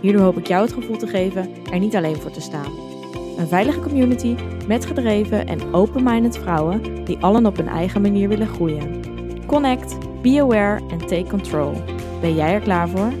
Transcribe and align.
Hierdoor 0.00 0.22
hoop 0.22 0.38
ik 0.38 0.46
jou 0.46 0.62
het 0.64 0.72
gevoel 0.72 0.96
te 0.96 1.06
geven 1.06 1.64
er 1.64 1.78
niet 1.78 1.96
alleen 1.96 2.16
voor 2.16 2.30
te 2.30 2.40
staan. 2.40 2.72
Een 3.36 3.48
veilige 3.48 3.80
community 3.80 4.36
met 4.66 4.86
gedreven 4.86 5.46
en 5.46 5.74
open-minded 5.74 6.38
vrouwen 6.38 7.04
die 7.04 7.18
allen 7.18 7.46
op 7.46 7.56
hun 7.56 7.68
eigen 7.68 8.02
manier 8.02 8.28
willen 8.28 8.46
groeien. 8.46 9.00
Connect, 9.46 10.22
be 10.22 10.40
aware 10.40 10.88
en 10.88 10.98
take 10.98 11.26
control. 11.28 11.72
Ben 12.20 12.34
jij 12.34 12.52
er 12.52 12.60
klaar 12.60 12.88
voor? 12.88 13.12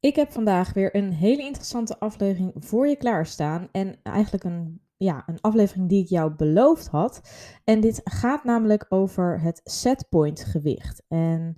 Ik 0.00 0.16
heb 0.16 0.32
vandaag 0.32 0.72
weer 0.72 0.96
een 0.96 1.12
hele 1.12 1.42
interessante 1.42 1.98
aflevering 1.98 2.52
voor 2.56 2.86
je 2.88 2.96
klaarstaan. 2.96 3.68
En 3.72 3.96
eigenlijk 4.02 4.44
een, 4.44 4.80
ja, 4.96 5.22
een 5.26 5.40
aflevering 5.40 5.88
die 5.88 6.02
ik 6.02 6.08
jou 6.08 6.34
beloofd 6.34 6.88
had. 6.88 7.20
En 7.64 7.80
dit 7.80 8.00
gaat 8.04 8.44
namelijk 8.44 8.86
over 8.88 9.40
het 9.40 9.60
setpoint 9.64 10.44
gewicht. 10.44 11.02
En 11.08 11.56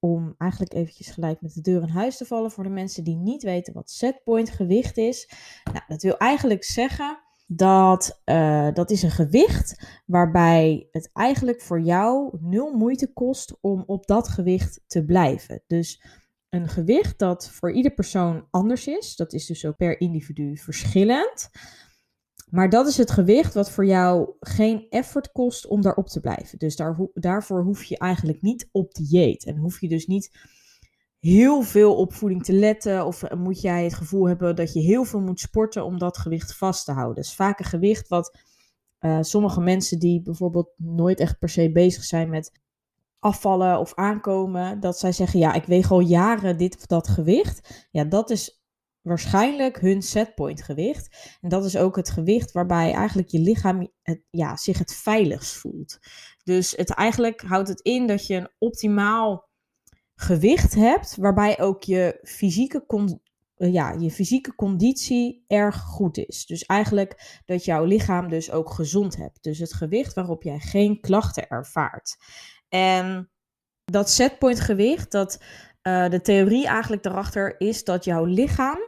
om 0.00 0.34
eigenlijk 0.38 0.74
eventjes 0.74 1.10
gelijk 1.10 1.40
met 1.40 1.54
de 1.54 1.60
deur 1.60 1.82
in 1.82 1.88
huis 1.88 2.16
te 2.16 2.24
vallen 2.24 2.50
voor 2.50 2.64
de 2.64 2.70
mensen 2.70 3.04
die 3.04 3.16
niet 3.16 3.42
weten 3.42 3.72
wat 3.74 3.90
setpoint 3.90 4.50
gewicht 4.50 4.96
is. 4.96 5.30
Nou, 5.72 5.84
dat 5.88 6.02
wil 6.02 6.16
eigenlijk 6.16 6.64
zeggen 6.64 7.18
dat 7.46 8.20
uh, 8.24 8.68
dat 8.72 8.90
is 8.90 9.02
een 9.02 9.10
gewicht 9.10 10.00
waarbij 10.06 10.88
het 10.90 11.10
eigenlijk 11.12 11.62
voor 11.62 11.80
jou 11.80 12.38
nul 12.40 12.72
moeite 12.72 13.12
kost 13.12 13.56
om 13.60 13.82
op 13.86 14.06
dat 14.06 14.28
gewicht 14.28 14.80
te 14.86 15.04
blijven. 15.04 15.62
Dus 15.66 16.02
een 16.48 16.68
gewicht 16.68 17.18
dat 17.18 17.50
voor 17.50 17.72
ieder 17.72 17.94
persoon 17.94 18.46
anders 18.50 18.86
is. 18.86 19.16
Dat 19.16 19.32
is 19.32 19.46
dus 19.46 19.66
ook 19.66 19.76
per 19.76 20.00
individu 20.00 20.56
verschillend. 20.56 21.50
Maar 22.50 22.68
dat 22.68 22.86
is 22.86 22.96
het 22.96 23.10
gewicht 23.10 23.54
wat 23.54 23.70
voor 23.70 23.86
jou 23.86 24.30
geen 24.40 24.86
effort 24.90 25.32
kost 25.32 25.66
om 25.66 25.80
daarop 25.80 26.08
te 26.08 26.20
blijven. 26.20 26.58
Dus 26.58 26.76
daar, 26.76 26.96
daarvoor 27.14 27.62
hoef 27.62 27.84
je 27.84 27.98
eigenlijk 27.98 28.42
niet 28.42 28.68
op 28.72 28.94
dieet. 28.94 29.44
En 29.44 29.56
hoef 29.56 29.80
je 29.80 29.88
dus 29.88 30.06
niet 30.06 30.30
heel 31.18 31.62
veel 31.62 31.96
op 31.96 32.12
voeding 32.12 32.44
te 32.44 32.52
letten. 32.52 33.06
Of 33.06 33.34
moet 33.34 33.60
jij 33.60 33.84
het 33.84 33.94
gevoel 33.94 34.28
hebben 34.28 34.56
dat 34.56 34.72
je 34.72 34.80
heel 34.80 35.04
veel 35.04 35.20
moet 35.20 35.40
sporten 35.40 35.84
om 35.84 35.98
dat 35.98 36.18
gewicht 36.18 36.56
vast 36.56 36.84
te 36.84 36.92
houden. 36.92 37.14
Dus 37.14 37.34
vaak 37.34 37.58
een 37.58 37.64
gewicht 37.64 38.08
wat 38.08 38.38
uh, 39.00 39.18
sommige 39.20 39.60
mensen 39.60 39.98
die 39.98 40.22
bijvoorbeeld 40.22 40.70
nooit 40.76 41.20
echt 41.20 41.38
per 41.38 41.48
se 41.48 41.72
bezig 41.72 42.04
zijn 42.04 42.30
met 42.30 42.52
afvallen 43.18 43.78
of 43.78 43.94
aankomen. 43.94 44.80
Dat 44.80 44.98
zij 44.98 45.12
zeggen, 45.12 45.38
ja, 45.38 45.52
ik 45.52 45.64
weeg 45.64 45.90
al 45.90 46.00
jaren 46.00 46.56
dit 46.56 46.76
of 46.76 46.86
dat 46.86 47.08
gewicht. 47.08 47.86
Ja, 47.90 48.04
dat 48.04 48.30
is 48.30 48.59
waarschijnlijk 49.10 49.80
hun 49.80 50.02
setpoint 50.02 50.62
gewicht. 50.62 51.36
En 51.40 51.48
dat 51.48 51.64
is 51.64 51.76
ook 51.76 51.96
het 51.96 52.10
gewicht 52.10 52.52
waarbij 52.52 52.92
eigenlijk 52.92 53.28
je 53.28 53.38
lichaam 53.38 53.88
ja, 54.30 54.56
zich 54.56 54.78
het 54.78 54.94
veiligst 54.94 55.52
voelt. 55.52 55.98
Dus 56.44 56.76
het, 56.76 56.90
eigenlijk 56.90 57.40
houdt 57.40 57.68
het 57.68 57.80
in 57.80 58.06
dat 58.06 58.26
je 58.26 58.34
een 58.34 58.50
optimaal 58.58 59.48
gewicht 60.14 60.74
hebt, 60.74 61.16
waarbij 61.16 61.60
ook 61.60 61.82
je 61.82 62.18
fysieke, 62.22 62.84
eh, 63.56 63.72
ja, 63.72 63.92
je 63.92 64.10
fysieke 64.10 64.54
conditie 64.54 65.44
erg 65.46 65.80
goed 65.80 66.18
is. 66.18 66.46
Dus 66.46 66.64
eigenlijk 66.64 67.40
dat 67.44 67.64
jouw 67.64 67.84
lichaam 67.84 68.28
dus 68.28 68.50
ook 68.50 68.70
gezond 68.70 69.16
hebt. 69.16 69.42
Dus 69.42 69.58
het 69.58 69.74
gewicht 69.74 70.14
waarop 70.14 70.42
jij 70.42 70.58
geen 70.58 71.00
klachten 71.00 71.48
ervaart. 71.48 72.16
En 72.68 73.30
dat 73.84 74.10
setpoint 74.10 74.60
gewicht, 74.60 75.12
dat 75.12 75.42
uh, 75.82 76.08
de 76.08 76.20
theorie 76.20 76.66
eigenlijk 76.66 77.02
daarachter 77.02 77.60
is 77.60 77.84
dat 77.84 78.04
jouw 78.04 78.24
lichaam 78.24 78.78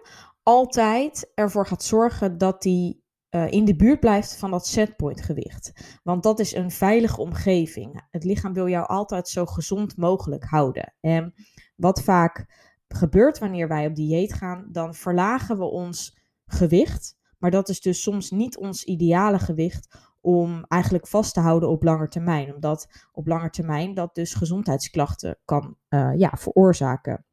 altijd 0.42 1.30
ervoor 1.34 1.66
gaat 1.66 1.84
zorgen 1.84 2.38
dat 2.38 2.62
die 2.62 3.02
uh, 3.30 3.50
in 3.50 3.64
de 3.64 3.76
buurt 3.76 4.00
blijft 4.00 4.36
van 4.36 4.50
dat 4.50 4.66
setpoint 4.66 5.20
gewicht. 5.20 5.98
Want 6.02 6.22
dat 6.22 6.40
is 6.40 6.54
een 6.54 6.70
veilige 6.70 7.20
omgeving. 7.20 8.06
Het 8.10 8.24
lichaam 8.24 8.52
wil 8.52 8.68
jou 8.68 8.86
altijd 8.86 9.28
zo 9.28 9.46
gezond 9.46 9.96
mogelijk 9.96 10.44
houden. 10.44 10.94
En 11.00 11.34
wat 11.76 12.02
vaak 12.02 12.46
gebeurt 12.88 13.38
wanneer 13.38 13.68
wij 13.68 13.86
op 13.86 13.94
dieet 13.94 14.32
gaan, 14.32 14.68
dan 14.70 14.94
verlagen 14.94 15.58
we 15.58 15.64
ons 15.64 16.18
gewicht. 16.46 17.16
Maar 17.38 17.50
dat 17.50 17.68
is 17.68 17.80
dus 17.80 18.02
soms 18.02 18.30
niet 18.30 18.56
ons 18.56 18.84
ideale 18.84 19.38
gewicht 19.38 20.11
om 20.22 20.64
eigenlijk 20.68 21.06
vast 21.06 21.34
te 21.34 21.40
houden 21.40 21.68
op 21.68 21.82
lange 21.82 22.08
termijn. 22.08 22.54
Omdat 22.54 22.88
op 23.12 23.26
lange 23.26 23.50
termijn 23.50 23.94
dat 23.94 24.14
dus 24.14 24.34
gezondheidsklachten 24.34 25.38
kan 25.44 25.76
uh, 25.88 26.12
ja, 26.16 26.30
veroorzaken. 26.38 27.26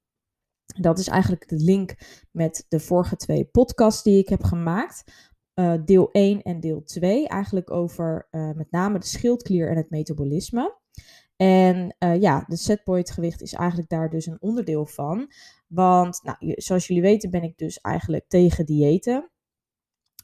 Dat 0.80 1.00
is 1.00 1.08
eigenlijk 1.08 1.48
de 1.48 1.56
link 1.56 1.96
met 2.32 2.66
de 2.68 2.80
vorige 2.80 3.16
twee 3.16 3.46
podcasts 3.46 4.04
die 4.04 4.20
ik 4.20 4.30
heb 4.30 4.44
gemaakt. 4.44 5.28
Uh, 5.56 5.74
deel 5.86 6.12
1 6.12 6.42
en 6.42 6.60
deel 6.60 6.84
2. 6.84 7.28
Eigenlijk 7.28 7.72
over 7.72 8.28
uh, 8.32 8.52
met 8.52 8.72
name 8.72 9.00
de 9.00 9.06
schildklier 9.06 9.70
en 9.70 9.78
het 9.78 9.90
metabolisme. 9.90 10.78
En 11.36 11.96
ja, 12.20 12.44
de 12.48 12.56
setpoint 12.56 13.12
gewicht 13.12 13.42
is 13.42 13.54
eigenlijk 13.54 13.90
daar 13.90 14.10
dus 14.10 14.26
een 14.26 14.42
onderdeel 14.42 14.86
van. 14.86 15.32
Want 15.68 16.20
nou, 16.24 16.38
zoals 16.56 16.88
jullie 16.88 17.04
weten 17.04 17.30
ben 17.30 17.44
ik 17.44 17.58
dus 17.58 17.82
eigenlijk 17.82 18.26
tegen 18.28 18.66
diëten. 18.66 19.32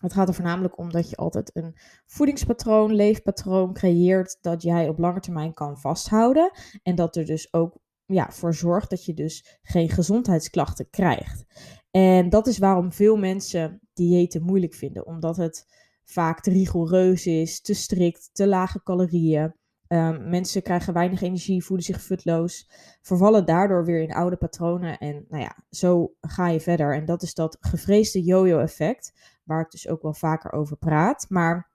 Het 0.06 0.14
gaat 0.14 0.28
er 0.28 0.34
voornamelijk 0.34 0.78
om 0.78 0.92
dat 0.92 1.10
je 1.10 1.16
altijd 1.16 1.52
een 1.54 1.76
voedingspatroon, 2.06 2.94
leefpatroon 2.94 3.74
creëert 3.74 4.38
dat 4.42 4.62
jij 4.62 4.90
op 4.90 5.00
lange 5.00 5.20
termijn 5.20 5.54
kan 5.54 5.78
vasthouden. 5.78 6.52
En 6.84 6.96
dat 6.96 7.16
er 7.16 7.26
dus 7.26 7.54
ook 7.54 7.78
ja, 8.06 8.32
voor 8.32 8.54
zorgt 8.54 8.90
dat 8.90 9.06
je 9.06 9.14
dus 9.14 9.60
geen 9.62 9.90
gezondheidsklachten 9.90 10.90
krijgt. 10.90 11.46
En 11.92 12.30
dat 12.30 12.48
is 12.48 12.58
waarom 12.58 12.92
veel 12.92 13.16
mensen 13.16 13.80
diëten 13.94 14.44
moeilijk 14.44 14.74
vinden, 14.74 15.06
omdat 15.06 15.38
het 15.38 15.66
vaak 16.04 16.42
te 16.42 16.52
rigoureus 16.52 17.26
is, 17.26 17.62
te 17.62 17.74
strikt, 17.74 18.30
te 18.34 18.48
lage 18.48 18.84
calorieën. 18.84 19.56
Um, 19.88 20.30
mensen 20.30 20.62
krijgen 20.62 20.94
weinig 20.94 21.22
energie, 21.22 21.64
voelen 21.64 21.86
zich 21.86 22.02
futloos, 22.02 22.70
vervallen 23.02 23.46
daardoor 23.46 23.86
weer 23.86 24.02
in 24.02 24.14
oude 24.14 24.36
patronen. 24.36 24.98
En 24.98 25.26
nou 25.30 25.44
ja, 25.44 25.58
zo 25.70 26.16
ga 26.22 26.48
je 26.48 26.60
verder. 26.60 26.96
En 26.96 27.06
dat 27.06 27.22
is 27.22 27.34
dat 27.34 27.58
gevreesde 27.60 28.24
yo-yo-effect, 28.24 29.14
waar 29.46 29.62
ik 29.62 29.72
dus 29.72 29.88
ook 29.88 30.02
wel 30.02 30.14
vaker 30.14 30.52
over 30.52 30.78
praat. 30.78 31.26
Maar 31.30 31.72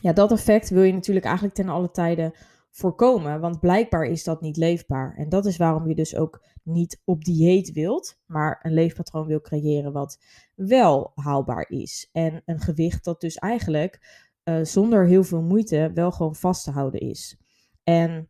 ja, 0.00 0.12
dat 0.12 0.32
effect 0.32 0.70
wil 0.70 0.82
je 0.82 0.92
natuurlijk 0.92 1.26
eigenlijk 1.26 1.54
ten 1.54 1.68
alle 1.68 1.90
tijden 1.90 2.32
voorkomen, 2.70 3.40
want 3.40 3.60
blijkbaar 3.60 4.04
is 4.04 4.24
dat 4.24 4.40
niet 4.40 4.56
leefbaar. 4.56 5.14
En 5.16 5.28
dat 5.28 5.46
is 5.46 5.56
waarom 5.56 5.88
je 5.88 5.94
dus 5.94 6.16
ook 6.16 6.44
niet 6.62 7.00
op 7.04 7.24
dieet 7.24 7.72
wilt, 7.72 8.18
maar 8.26 8.58
een 8.62 8.74
leefpatroon 8.74 9.26
wil 9.26 9.40
creëren 9.40 9.92
wat 9.92 10.18
wel 10.54 11.12
haalbaar 11.14 11.68
is. 11.68 12.08
En 12.12 12.42
een 12.44 12.60
gewicht 12.60 13.04
dat 13.04 13.20
dus 13.20 13.36
eigenlijk 13.36 14.22
uh, 14.44 14.64
zonder 14.64 15.06
heel 15.06 15.24
veel 15.24 15.42
moeite 15.42 15.90
wel 15.94 16.12
gewoon 16.12 16.34
vast 16.34 16.64
te 16.64 16.70
houden 16.70 17.00
is. 17.00 17.36
En 17.82 18.28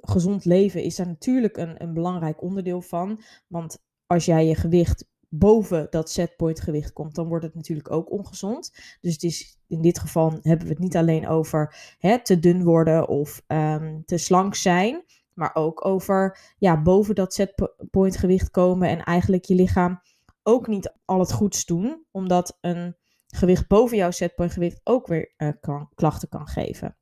gezond 0.00 0.44
leven 0.44 0.82
is 0.82 0.96
daar 0.96 1.06
natuurlijk 1.06 1.56
een, 1.56 1.82
een 1.82 1.94
belangrijk 1.94 2.42
onderdeel 2.42 2.80
van. 2.80 3.22
Want 3.46 3.78
als 4.06 4.24
jij 4.24 4.46
je 4.46 4.54
gewicht 4.54 5.08
boven 5.34 5.86
dat 5.90 6.10
setpoint 6.10 6.60
gewicht 6.60 6.92
komt, 6.92 7.14
dan 7.14 7.28
wordt 7.28 7.44
het 7.44 7.54
natuurlijk 7.54 7.90
ook 7.90 8.10
ongezond. 8.10 8.72
Dus 9.00 9.12
het 9.12 9.22
is, 9.22 9.58
in 9.66 9.82
dit 9.82 9.98
geval 9.98 10.30
hebben 10.42 10.66
we 10.66 10.72
het 10.72 10.82
niet 10.82 10.96
alleen 10.96 11.28
over 11.28 11.94
hè, 11.98 12.22
te 12.22 12.38
dun 12.38 12.64
worden 12.64 13.08
of 13.08 13.42
um, 13.46 14.02
te 14.04 14.18
slank 14.18 14.54
zijn, 14.54 15.04
maar 15.34 15.50
ook 15.54 15.84
over 15.84 16.38
ja, 16.58 16.82
boven 16.82 17.14
dat 17.14 17.34
setpoint 17.34 18.16
gewicht 18.16 18.50
komen 18.50 18.88
en 18.88 19.02
eigenlijk 19.02 19.44
je 19.44 19.54
lichaam 19.54 20.00
ook 20.42 20.66
niet 20.66 20.94
al 21.04 21.18
het 21.18 21.32
goeds 21.32 21.64
doen, 21.64 22.04
omdat 22.10 22.58
een 22.60 22.96
gewicht 23.26 23.68
boven 23.68 23.96
jouw 23.96 24.10
setpoint 24.10 24.52
gewicht 24.52 24.80
ook 24.84 25.06
weer 25.06 25.34
kan, 25.60 25.88
klachten 25.94 26.28
kan 26.28 26.48
geven. 26.48 26.96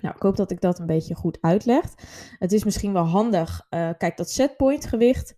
Nou, 0.00 0.14
ik 0.14 0.22
hoop 0.22 0.36
dat 0.36 0.50
ik 0.50 0.60
dat 0.60 0.78
een 0.78 0.86
beetje 0.86 1.14
goed 1.14 1.38
uitleg. 1.40 1.94
Het 2.38 2.52
is 2.52 2.64
misschien 2.64 2.92
wel 2.92 3.04
handig. 3.04 3.66
Uh, 3.70 3.90
kijk, 3.98 4.16
dat 4.16 4.30
setpoint 4.30 4.86
gewicht 4.86 5.34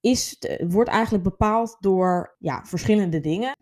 is, 0.00 0.38
wordt 0.68 0.90
eigenlijk 0.90 1.24
bepaald 1.24 1.76
door 1.80 2.36
ja, 2.38 2.64
verschillende 2.64 3.20
dingen. 3.20 3.56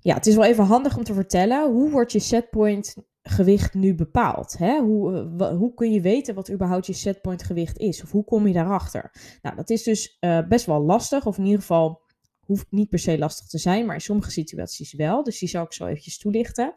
Ja, 0.00 0.14
het 0.14 0.26
is 0.26 0.34
wel 0.34 0.44
even 0.44 0.64
handig 0.64 0.96
om 0.96 1.04
te 1.04 1.14
vertellen. 1.14 1.72
Hoe 1.72 1.90
wordt 1.90 2.12
je 2.12 2.18
setpoint 2.18 2.96
gewicht 3.22 3.74
nu 3.74 3.94
bepaald? 3.94 4.58
Hè? 4.58 4.80
Hoe, 4.80 5.34
uh, 5.38 5.48
hoe 5.48 5.74
kun 5.74 5.92
je 5.92 6.00
weten 6.00 6.34
wat 6.34 6.50
überhaupt 6.50 6.86
je 6.86 6.92
setpoint 6.92 7.42
gewicht 7.42 7.78
is? 7.78 8.02
Of 8.02 8.10
hoe 8.10 8.24
kom 8.24 8.46
je 8.46 8.52
daarachter? 8.52 9.12
Nou, 9.42 9.56
dat 9.56 9.70
is 9.70 9.82
dus 9.82 10.16
uh, 10.20 10.38
best 10.48 10.66
wel 10.66 10.82
lastig. 10.82 11.26
Of 11.26 11.38
in 11.38 11.44
ieder 11.44 11.60
geval 11.60 12.02
hoeft 12.40 12.66
niet 12.70 12.88
per 12.88 12.98
se 12.98 13.18
lastig 13.18 13.46
te 13.46 13.58
zijn, 13.58 13.86
maar 13.86 13.94
in 13.94 14.00
sommige 14.00 14.30
situaties 14.30 14.92
wel. 14.92 15.22
Dus 15.22 15.38
die 15.38 15.48
zal 15.48 15.64
ik 15.64 15.72
zo 15.72 15.86
eventjes 15.86 16.18
toelichten. 16.18 16.74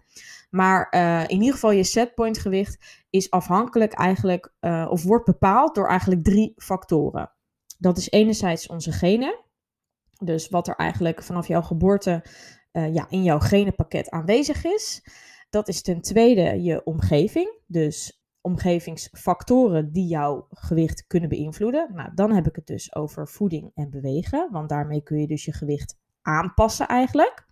Maar 0.50 0.94
uh, 0.96 1.22
in 1.22 1.40
ieder 1.40 1.54
geval 1.54 1.72
je 1.72 1.84
setpoint 1.84 2.38
gewicht 2.38 3.06
is 3.10 3.30
afhankelijk 3.30 3.94
eigenlijk, 3.94 4.54
of 4.90 5.04
wordt 5.04 5.26
bepaald 5.26 5.76
door 5.76 5.88
eigenlijk 5.88 6.24
drie 6.24 6.54
factoren. 6.56 7.32
Dat 7.78 7.98
is 7.98 8.12
enerzijds 8.12 8.68
onze 8.68 8.92
genen. 8.92 9.40
Dus 10.24 10.50
wat 10.50 10.68
er 10.68 10.76
eigenlijk 10.76 11.24
vanaf 11.24 11.48
jouw 11.48 11.62
geboorte 11.62 12.24
uh, 12.72 12.94
ja, 12.94 13.06
in 13.10 13.24
jouw 13.24 13.40
genenpakket 13.40 14.10
aanwezig 14.10 14.64
is. 14.64 15.04
Dat 15.50 15.68
is 15.68 15.82
ten 15.82 16.02
tweede 16.02 16.64
je 16.64 16.84
omgeving. 16.84 17.60
Dus 17.66 18.22
omgevingsfactoren 18.42 19.92
die 19.92 20.08
jouw 20.08 20.48
gewicht 20.50 21.08
kunnen 21.08 21.30
beïnvloeden. 21.30 21.90
Nou, 21.94 22.10
dan 22.16 22.32
heb 22.32 22.48
ik 22.48 22.56
het 22.56 22.68
dus 22.68 22.96
over 22.96 23.28
voeding 23.28 23.72
en 23.76 23.90
bewegen. 23.90 24.50
Want 24.52 24.70
daarmee 24.70 25.02
kun 25.02 25.20
je 25.20 25.28
dus 25.28 25.46
je 25.46 25.54
gewicht 25.54 25.98
aanpassen 26.22 26.88
eigenlijk. 26.88 27.46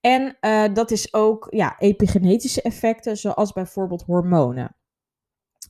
En 0.00 0.36
uh, 0.40 0.74
dat 0.74 0.90
is 0.90 1.14
ook 1.14 1.46
ja, 1.50 1.78
epigenetische 1.78 2.62
effecten, 2.62 3.16
zoals 3.16 3.52
bijvoorbeeld 3.52 4.02
hormonen. 4.02 4.76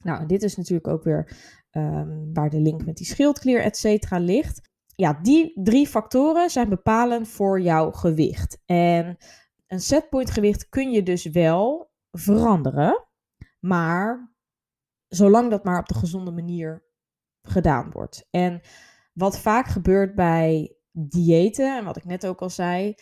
Nou, 0.02 0.26
dit 0.26 0.42
is 0.42 0.56
natuurlijk 0.56 0.88
ook 0.88 1.02
weer 1.02 1.36
um, 1.72 2.30
waar 2.32 2.50
de 2.50 2.60
link 2.60 2.84
met 2.84 2.96
die 2.96 3.06
schildklier, 3.06 3.62
et 3.62 3.76
cetera, 3.76 4.18
ligt. 4.18 4.70
Ja, 4.94 5.18
die 5.22 5.60
drie 5.62 5.86
factoren 5.86 6.50
zijn 6.50 6.68
bepalend 6.68 7.28
voor 7.28 7.60
jouw 7.60 7.90
gewicht. 7.90 8.62
En 8.66 9.16
een 9.66 9.80
setpoint 9.80 10.30
gewicht 10.30 10.68
kun 10.68 10.90
je 10.90 11.02
dus 11.02 11.24
wel 11.24 11.90
veranderen, 12.10 13.08
maar 13.60 14.34
zolang 15.08 15.50
dat 15.50 15.64
maar 15.64 15.78
op 15.78 15.88
de 15.88 15.94
gezonde 15.94 16.30
manier 16.30 16.84
gedaan 17.42 17.90
wordt. 17.90 18.26
En 18.30 18.60
wat 19.12 19.38
vaak 19.38 19.66
gebeurt 19.66 20.14
bij 20.14 20.76
diëten, 20.90 21.76
en 21.76 21.84
wat 21.84 21.96
ik 21.96 22.04
net 22.04 22.26
ook 22.26 22.40
al 22.40 22.50
zei, 22.50 22.94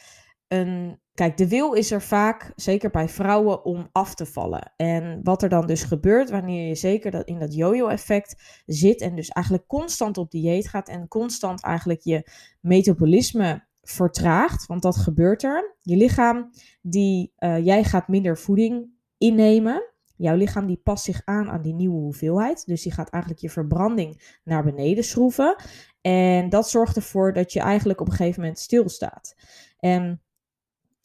een, 0.48 1.00
kijk, 1.20 1.36
de 1.36 1.48
wil 1.48 1.72
is 1.72 1.90
er 1.90 2.02
vaak, 2.02 2.52
zeker 2.56 2.90
bij 2.90 3.08
vrouwen, 3.08 3.64
om 3.64 3.88
af 3.92 4.14
te 4.14 4.26
vallen. 4.26 4.72
En 4.76 5.20
wat 5.22 5.42
er 5.42 5.48
dan 5.48 5.66
dus 5.66 5.82
gebeurt 5.82 6.30
wanneer 6.30 6.68
je 6.68 6.74
zeker 6.74 7.10
dat 7.10 7.26
in 7.26 7.38
dat 7.38 7.54
yo-yo-effect 7.54 8.62
zit 8.66 9.00
en 9.00 9.16
dus 9.16 9.28
eigenlijk 9.28 9.66
constant 9.66 10.18
op 10.18 10.30
dieet 10.30 10.68
gaat 10.68 10.88
en 10.88 11.08
constant 11.08 11.62
eigenlijk 11.62 12.00
je 12.00 12.30
metabolisme 12.60 13.64
vertraagt, 13.82 14.66
want 14.66 14.82
dat 14.82 14.96
gebeurt 14.96 15.42
er. 15.42 15.76
Je 15.80 15.96
lichaam, 15.96 16.50
die, 16.82 17.32
uh, 17.38 17.64
jij 17.64 17.84
gaat 17.84 18.08
minder 18.08 18.38
voeding 18.38 18.90
innemen. 19.18 19.92
Jouw 20.16 20.36
lichaam 20.36 20.66
die 20.66 20.80
past 20.82 21.04
zich 21.04 21.22
aan 21.24 21.50
aan 21.50 21.62
die 21.62 21.74
nieuwe 21.74 22.00
hoeveelheid. 22.00 22.66
Dus 22.66 22.82
die 22.82 22.92
gaat 22.92 23.10
eigenlijk 23.10 23.42
je 23.42 23.50
verbranding 23.50 24.38
naar 24.44 24.64
beneden 24.64 25.04
schroeven. 25.04 25.56
En 26.00 26.48
dat 26.48 26.70
zorgt 26.70 26.96
ervoor 26.96 27.32
dat 27.32 27.52
je 27.52 27.60
eigenlijk 27.60 28.00
op 28.00 28.06
een 28.06 28.14
gegeven 28.14 28.40
moment 28.40 28.58
stilstaat. 28.58 29.34
En 29.78 30.20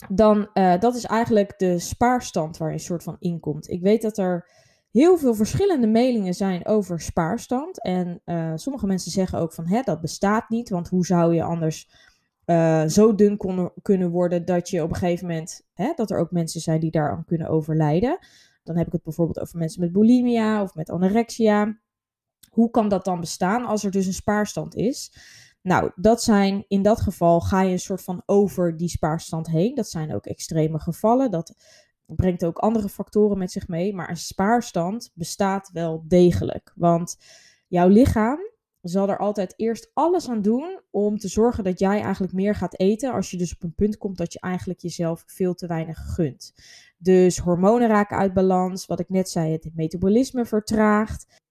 dan, 0.10 0.50
uh, 0.54 0.80
dat 0.80 0.96
is 0.96 1.06
eigenlijk 1.06 1.60
de 1.60 1.80
spaarstand 1.80 2.58
waar 2.58 2.68
je 2.68 2.74
een 2.74 2.80
soort 2.80 3.04
van 3.04 3.16
inkomt. 3.20 3.70
Ik 3.70 3.82
weet 3.82 4.02
dat 4.02 4.18
er 4.18 4.50
heel 4.92 5.18
veel 5.18 5.36
verschillende 5.36 5.88
meningen 5.88 6.34
zijn 6.34 6.66
over 6.66 7.02
spaarstand. 7.02 7.84
En 7.84 8.22
uh, 8.26 8.52
sommige 8.56 8.88
mensen 8.88 9.12
zeggen 9.12 9.40
ook 9.40 9.54
van, 9.54 9.68
hè, 9.68 9.82
dat 9.82 10.02
bestaat 10.02 10.50
niet, 10.50 10.70
want 10.70 10.90
hoe 10.90 11.06
zou 11.06 11.34
je 11.34 11.44
anders 11.44 11.90
uh, 12.46 12.86
zo 12.86 13.16
dun 13.16 13.38
kunnen 13.82 14.10
worden 14.10 14.46
dat 14.46 14.70
je 14.70 14.84
op 14.84 14.90
een 14.90 14.96
gegeven 14.96 15.28
moment, 15.28 15.62
hè, 15.74 15.94
dat 15.96 16.12
er 16.12 16.18
ook 16.18 16.32
mensen 16.32 16.62
zijn 16.62 16.80
die 16.80 16.92
daaraan 16.92 17.26
kunnen 17.26 17.48
overlijden. 17.48 18.20
Dan 18.64 18.78
heb 18.78 18.88
ik 18.88 18.94
het 18.94 19.04
bijvoorbeeld 19.04 19.40
over 19.40 19.58
mensen 19.58 19.82
met 19.82 19.92
bulimia 19.92 20.62
of 20.62 20.76
met 20.76 20.90
anorexia. 20.90 21.80
Hoe 22.50 22.70
kan 22.70 22.90
dat 22.90 23.06
dan 23.06 23.20
bestaan 23.20 23.66
als 23.66 23.84
er 23.84 23.92
dus 23.92 24.06
een 24.06 24.14
spaarstand 24.14 24.76
is? 24.76 25.12
Nou, 25.66 25.92
dat 25.96 26.24
zijn 26.24 26.66
in 26.68 26.82
dat 26.82 27.02
geval 27.02 27.42
ga 27.42 27.62
je 27.62 27.72
een 27.72 27.80
soort 27.80 28.02
van 28.02 28.24
over 28.26 28.78
die 28.78 28.90
spaarstand 28.90 29.48
heen. 29.48 29.76
Dat 29.76 29.90
zijn 29.90 30.14
ook 30.14 30.26
extreme 30.26 30.80
gevallen. 30.80 31.32
Dat 31.32 31.56
brengt 32.06 32.46
ook 32.46 32.58
andere 32.58 32.90
factoren 32.90 33.38
met 33.38 33.52
zich 33.52 33.68
mee. 33.68 33.94
Maar 33.94 34.10
een 34.10 34.18
spaarstand 34.18 35.12
bestaat 35.14 35.70
wel 35.74 36.04
degelijk. 36.08 36.72
Want 36.76 37.18
jouw 37.68 37.88
lichaam 37.88 38.40
zal 38.82 39.10
er 39.10 39.18
altijd 39.18 39.54
eerst 39.56 39.92
alles 39.94 40.30
aan 40.30 40.42
doen 40.42 40.82
om 40.92 41.18
te 41.18 41.28
zorgen 41.28 41.64
dat 41.64 41.80
jij 41.80 42.02
eigenlijk 42.02 42.34
meer 42.34 42.56
gaat 42.56 42.80
eten. 42.80 43.14
Als 43.14 43.32
je 43.32 43.38
dus 43.38 43.54
op 43.54 43.64
een 43.64 43.76
punt 43.76 43.98
komt 43.98 44.18
dat 44.18 44.34
je 44.34 44.40
eigenlijk 44.40 44.80
jezelf 44.80 45.24
veel 45.28 45.54
te 45.54 45.68
weinig 45.68 46.14
gunt. 46.14 46.54
Dus 46.98 47.38
hormonen 47.38 47.88
raken 47.88 48.18
uit 48.18 48.34
balans. 48.34 48.86
Wat 48.86 49.00
ik 49.00 49.10
net 49.10 49.30
zei, 49.30 49.52
het 49.52 49.70
metabolisme 49.76 50.46
vertraagt 50.46 51.44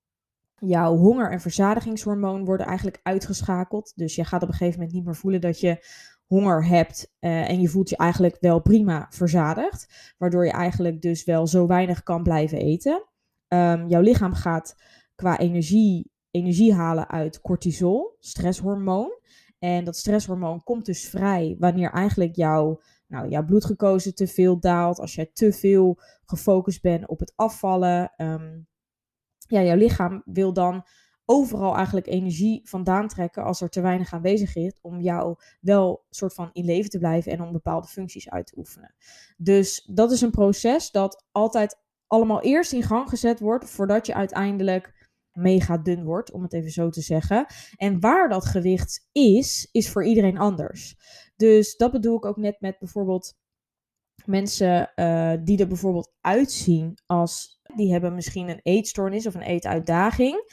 jouw 0.58 0.96
honger- 0.96 1.30
en 1.30 1.40
verzadigingshormoon 1.40 2.44
worden 2.44 2.66
eigenlijk 2.66 3.00
uitgeschakeld. 3.02 3.92
Dus 3.94 4.14
je 4.14 4.24
gaat 4.24 4.42
op 4.42 4.48
een 4.48 4.54
gegeven 4.54 4.78
moment 4.78 4.96
niet 4.96 5.04
meer 5.04 5.16
voelen 5.16 5.40
dat 5.40 5.60
je 5.60 5.86
honger 6.26 6.66
hebt 6.66 7.12
uh, 7.20 7.50
en 7.50 7.60
je 7.60 7.68
voelt 7.68 7.88
je 7.88 7.96
eigenlijk 7.96 8.36
wel 8.40 8.60
prima 8.60 9.06
verzadigd. 9.10 10.14
Waardoor 10.18 10.44
je 10.44 10.52
eigenlijk 10.52 11.02
dus 11.02 11.24
wel 11.24 11.46
zo 11.46 11.66
weinig 11.66 12.02
kan 12.02 12.22
blijven 12.22 12.58
eten. 12.58 13.04
Um, 13.48 13.88
jouw 13.88 14.00
lichaam 14.00 14.32
gaat 14.32 14.76
qua 15.14 15.38
energie, 15.38 16.10
energie 16.30 16.74
halen 16.74 17.08
uit 17.08 17.40
cortisol, 17.40 18.16
stresshormoon. 18.18 19.18
En 19.58 19.84
dat 19.84 19.96
stresshormoon 19.96 20.62
komt 20.62 20.86
dus 20.86 21.08
vrij 21.08 21.56
wanneer 21.58 21.90
eigenlijk 21.90 22.36
jouw, 22.36 22.80
nou, 23.06 23.28
jouw 23.28 23.44
bloedgekozen 23.44 24.14
te 24.14 24.26
veel 24.26 24.60
daalt. 24.60 24.98
Als 24.98 25.14
jij 25.14 25.30
te 25.32 25.52
veel 25.52 25.98
gefocust 26.24 26.82
bent 26.82 27.08
op 27.08 27.20
het 27.20 27.32
afvallen. 27.36 28.12
Um, 28.16 28.66
ja, 29.46 29.62
jouw 29.62 29.76
lichaam 29.76 30.22
wil 30.24 30.52
dan 30.52 30.84
overal 31.24 31.76
eigenlijk 31.76 32.06
energie 32.06 32.60
vandaan 32.64 33.08
trekken 33.08 33.44
als 33.44 33.60
er 33.60 33.68
te 33.68 33.80
weinig 33.80 34.12
aanwezig 34.12 34.56
is 34.56 34.78
om 34.80 35.00
jou 35.00 35.36
wel 35.60 36.04
soort 36.10 36.34
van 36.34 36.50
in 36.52 36.64
leven 36.64 36.90
te 36.90 36.98
blijven 36.98 37.32
en 37.32 37.40
om 37.40 37.52
bepaalde 37.52 37.88
functies 37.88 38.30
uit 38.30 38.46
te 38.46 38.58
oefenen. 38.58 38.94
Dus 39.36 39.88
dat 39.92 40.12
is 40.12 40.20
een 40.20 40.30
proces 40.30 40.90
dat 40.90 41.24
altijd 41.32 41.82
allemaal 42.06 42.42
eerst 42.42 42.72
in 42.72 42.82
gang 42.82 43.08
gezet 43.08 43.40
wordt 43.40 43.70
voordat 43.70 44.06
je 44.06 44.14
uiteindelijk 44.14 45.08
mega 45.32 45.78
dun 45.78 46.04
wordt, 46.04 46.32
om 46.32 46.42
het 46.42 46.52
even 46.52 46.70
zo 46.70 46.88
te 46.88 47.00
zeggen. 47.00 47.46
En 47.76 48.00
waar 48.00 48.28
dat 48.28 48.44
gewicht 48.44 49.08
is, 49.12 49.68
is 49.72 49.90
voor 49.90 50.04
iedereen 50.04 50.38
anders. 50.38 50.96
Dus 51.36 51.76
dat 51.76 51.92
bedoel 51.92 52.16
ik 52.16 52.24
ook 52.24 52.36
net 52.36 52.60
met 52.60 52.78
bijvoorbeeld 52.78 53.34
mensen 54.26 54.90
uh, 54.96 55.32
die 55.44 55.58
er 55.58 55.66
bijvoorbeeld 55.66 56.12
uitzien 56.20 56.98
als 57.06 57.60
die 57.74 57.92
hebben 57.92 58.14
misschien 58.14 58.48
een 58.48 58.60
eetstoornis 58.62 59.26
of 59.26 59.34
een 59.34 59.42
eetuitdaging. 59.42 60.52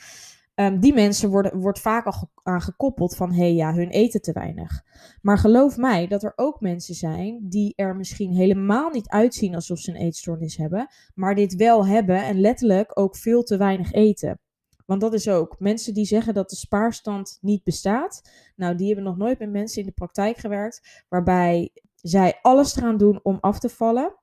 Um, 0.56 0.80
die 0.80 0.94
mensen 0.94 1.30
worden, 1.30 1.60
wordt 1.60 1.80
vaak 1.80 2.06
al 2.06 2.32
aan 2.44 2.62
gekoppeld 2.62 3.16
van 3.16 3.34
hé 3.34 3.46
ja, 3.46 3.74
hun 3.74 3.90
eten 3.90 4.22
te 4.22 4.32
weinig. 4.32 4.84
Maar 5.22 5.38
geloof 5.38 5.78
mij 5.78 6.08
dat 6.08 6.24
er 6.24 6.34
ook 6.36 6.62
mensen 6.62 6.96
zijn 6.96 7.40
die 7.50 7.74
er 7.76 7.96
misschien 7.96 8.34
helemaal 8.34 8.90
niet 8.90 9.10
uitzien 9.10 9.56
alsof 9.56 9.80
ze 9.80 9.90
een 9.90 10.02
eetstoornis 10.02 10.58
hebben, 10.58 10.88
maar 11.16 11.36
dit 11.36 11.56
wel 11.56 11.86
hebben 11.86 12.24
en 12.24 12.40
letterlijk 12.40 13.00
ook 13.00 13.18
veel 13.18 13.44
te 13.44 13.58
weinig 13.58 13.92
eten. 13.92 14.40
Want 14.86 15.02
dat 15.02 15.14
is 15.14 15.28
ook 15.28 15.56
mensen 15.60 15.94
die 15.94 16.06
zeggen 16.06 16.34
dat 16.34 16.50
de 16.50 16.56
spaarstand 16.56 17.38
niet 17.42 17.64
bestaat. 17.64 18.22
Nou, 18.56 18.76
die 18.76 18.88
hebben 18.88 19.06
nog 19.06 19.18
nooit 19.18 19.40
met 19.40 19.52
mensen 19.52 19.82
in 19.82 19.88
de 19.88 19.94
praktijk 19.94 20.38
gewerkt 20.38 21.06
waarbij 21.10 21.72
zij 22.02 22.40
alles 22.42 22.76
eraan 22.76 22.98
doen 22.98 23.20
om 23.24 23.38
af 23.40 23.60
te 23.60 23.70
vallen. 23.70 24.16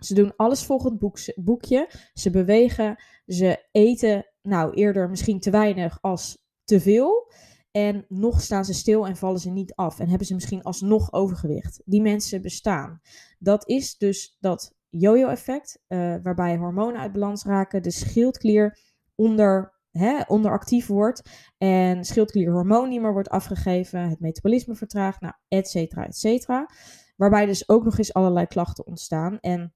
Ze 0.00 0.14
doen 0.14 0.32
alles 0.36 0.64
volgens 0.64 1.32
boekje. 1.34 1.90
Ze 2.12 2.30
bewegen. 2.30 3.02
Ze 3.26 3.66
eten 3.70 4.26
nou 4.42 4.74
eerder 4.74 5.10
misschien 5.10 5.40
te 5.40 5.50
weinig 5.50 5.98
als 6.00 6.46
te 6.64 6.80
veel. 6.80 7.32
En 7.70 8.04
nog 8.08 8.40
staan 8.40 8.64
ze 8.64 8.74
stil 8.74 9.06
en 9.06 9.16
vallen 9.16 9.40
ze 9.40 9.50
niet 9.50 9.74
af. 9.74 9.98
En 9.98 10.08
hebben 10.08 10.26
ze 10.26 10.34
misschien 10.34 10.62
alsnog 10.62 11.12
overgewicht. 11.12 11.82
Die 11.84 12.02
mensen 12.02 12.42
bestaan. 12.42 13.00
Dat 13.38 13.68
is 13.68 13.96
dus 13.96 14.36
dat 14.40 14.74
yo-yo-effect. 14.88 15.82
Uh, 15.88 16.14
waarbij 16.22 16.56
hormonen 16.56 17.00
uit 17.00 17.12
balans 17.12 17.44
raken. 17.44 17.82
De 17.82 17.90
schildklier 17.90 18.78
onder, 19.14 19.74
hè, 19.90 20.20
onderactief 20.26 20.86
wordt. 20.86 21.30
En 21.58 22.04
schildklierhormoon 22.04 22.88
niet 22.88 23.00
meer 23.00 23.12
wordt 23.12 23.28
afgegeven. 23.28 24.08
Het 24.08 24.20
metabolisme 24.20 24.74
vertraagt. 24.74 25.20
Nou, 25.20 25.34
et 25.48 25.68
cetera, 25.68 26.06
et 26.06 26.16
cetera. 26.16 26.70
Waarbij 27.18 27.46
dus 27.46 27.68
ook 27.68 27.84
nog 27.84 27.98
eens 27.98 28.12
allerlei 28.12 28.46
klachten 28.46 28.86
ontstaan. 28.86 29.38
En 29.40 29.72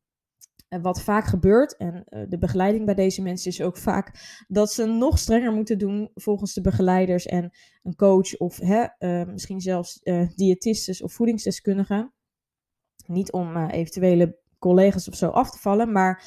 wat 0.80 1.02
vaak 1.02 1.24
gebeurt, 1.24 1.76
en 1.76 2.04
uh, 2.08 2.24
de 2.28 2.38
begeleiding 2.38 2.84
bij 2.84 2.94
deze 2.94 3.22
mensen 3.22 3.50
is 3.50 3.62
ook 3.62 3.76
vaak 3.76 4.40
dat 4.48 4.72
ze 4.72 4.84
nog 4.84 5.18
strenger 5.18 5.52
moeten 5.52 5.78
doen 5.78 6.10
volgens 6.14 6.54
de 6.54 6.60
begeleiders 6.60 7.26
en 7.26 7.50
een 7.82 7.94
coach 7.94 8.36
of 8.36 8.58
hè, 8.58 8.86
uh, 8.98 9.26
misschien 9.26 9.60
zelfs 9.60 10.00
uh, 10.02 10.28
diëtistes 10.34 11.02
of 11.02 11.12
voedingsdeskundigen. 11.12 12.12
Niet 13.06 13.32
om 13.32 13.56
eventuele 13.56 14.38
collega's 14.58 15.08
of 15.08 15.14
zo 15.14 15.28
af 15.28 15.50
te 15.50 15.58
vallen, 15.58 15.92
maar 15.92 16.24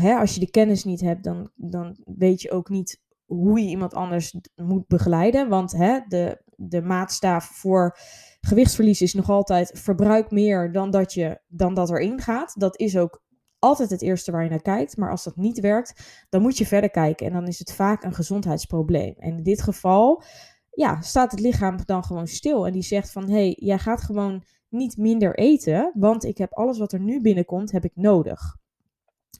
hè, 0.00 0.14
als 0.14 0.34
je 0.34 0.40
de 0.40 0.50
kennis 0.50 0.84
niet 0.84 1.00
hebt, 1.00 1.24
dan, 1.24 1.50
dan 1.54 1.96
weet 2.04 2.42
je 2.42 2.50
ook 2.50 2.68
niet 2.68 3.02
hoe 3.24 3.60
je 3.60 3.68
iemand 3.68 3.94
anders 3.94 4.36
moet 4.54 4.86
begeleiden. 4.86 5.48
Want 5.48 5.72
hè, 5.72 6.00
de, 6.08 6.42
de 6.60 6.82
maatstaaf 6.82 7.44
voor 7.44 7.96
gewichtsverlies 8.40 9.02
is 9.02 9.14
nog 9.14 9.30
altijd 9.30 9.70
verbruik 9.74 10.30
meer 10.30 10.72
dan 10.72 10.90
dat, 10.90 11.12
je, 11.14 11.40
dan 11.48 11.74
dat 11.74 11.90
erin 11.90 12.20
gaat. 12.20 12.60
Dat 12.60 12.78
is 12.78 12.96
ook 12.96 13.22
altijd 13.58 13.90
het 13.90 14.02
eerste 14.02 14.30
waar 14.30 14.42
je 14.44 14.50
naar 14.50 14.62
kijkt. 14.62 14.96
Maar 14.96 15.10
als 15.10 15.24
dat 15.24 15.36
niet 15.36 15.60
werkt, 15.60 16.26
dan 16.28 16.42
moet 16.42 16.58
je 16.58 16.66
verder 16.66 16.90
kijken. 16.90 17.26
En 17.26 17.32
dan 17.32 17.46
is 17.46 17.58
het 17.58 17.72
vaak 17.72 18.02
een 18.02 18.14
gezondheidsprobleem. 18.14 19.14
En 19.18 19.36
in 19.36 19.42
dit 19.42 19.62
geval 19.62 20.22
ja, 20.70 21.00
staat 21.00 21.30
het 21.30 21.40
lichaam 21.40 21.76
dan 21.84 22.04
gewoon 22.04 22.26
stil. 22.26 22.66
En 22.66 22.72
die 22.72 22.82
zegt 22.82 23.12
van, 23.12 23.28
hé, 23.28 23.32
hey, 23.32 23.56
jij 23.60 23.78
gaat 23.78 24.02
gewoon 24.02 24.44
niet 24.68 24.96
minder 24.96 25.38
eten. 25.38 25.92
Want 25.94 26.24
ik 26.24 26.38
heb 26.38 26.52
alles 26.52 26.78
wat 26.78 26.92
er 26.92 27.00
nu 27.00 27.20
binnenkomt, 27.20 27.72
heb 27.72 27.84
ik 27.84 27.92
nodig. 27.94 28.56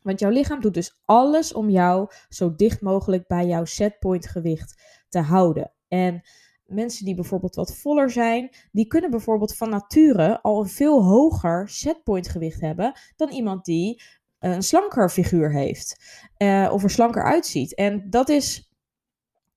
Want 0.03 0.21
jouw 0.21 0.31
lichaam 0.31 0.61
doet 0.61 0.75
dus 0.75 1.01
alles 1.05 1.53
om 1.53 1.71
jou 1.71 2.11
zo 2.29 2.55
dicht 2.55 2.81
mogelijk 2.81 3.27
bij 3.27 3.47
jouw 3.47 3.65
setpoint 3.65 4.27
gewicht 4.27 4.83
te 5.09 5.19
houden. 5.19 5.73
En 5.89 6.23
mensen 6.69 7.05
die 7.05 7.15
bijvoorbeeld 7.15 7.55
wat 7.55 7.77
voller 7.77 8.11
zijn, 8.11 8.51
die 8.73 8.87
kunnen 8.87 9.11
bijvoorbeeld 9.11 9.57
van 9.57 9.71
nature 9.71 10.43
al 10.43 10.61
een 10.61 10.69
veel 10.69 11.05
hoger 11.05 11.69
setpoint 11.69 12.29
gewicht 12.29 12.61
hebben 12.61 12.93
dan 13.17 13.29
iemand 13.29 13.65
die 13.65 14.03
een 14.39 14.63
slanker 14.63 15.11
figuur 15.11 15.53
heeft 15.53 15.97
uh, 16.39 16.71
of 16.73 16.83
er 16.83 16.91
slanker 16.91 17.25
uitziet. 17.25 17.75
En 17.75 18.11
dat 18.11 18.29
is 18.29 18.69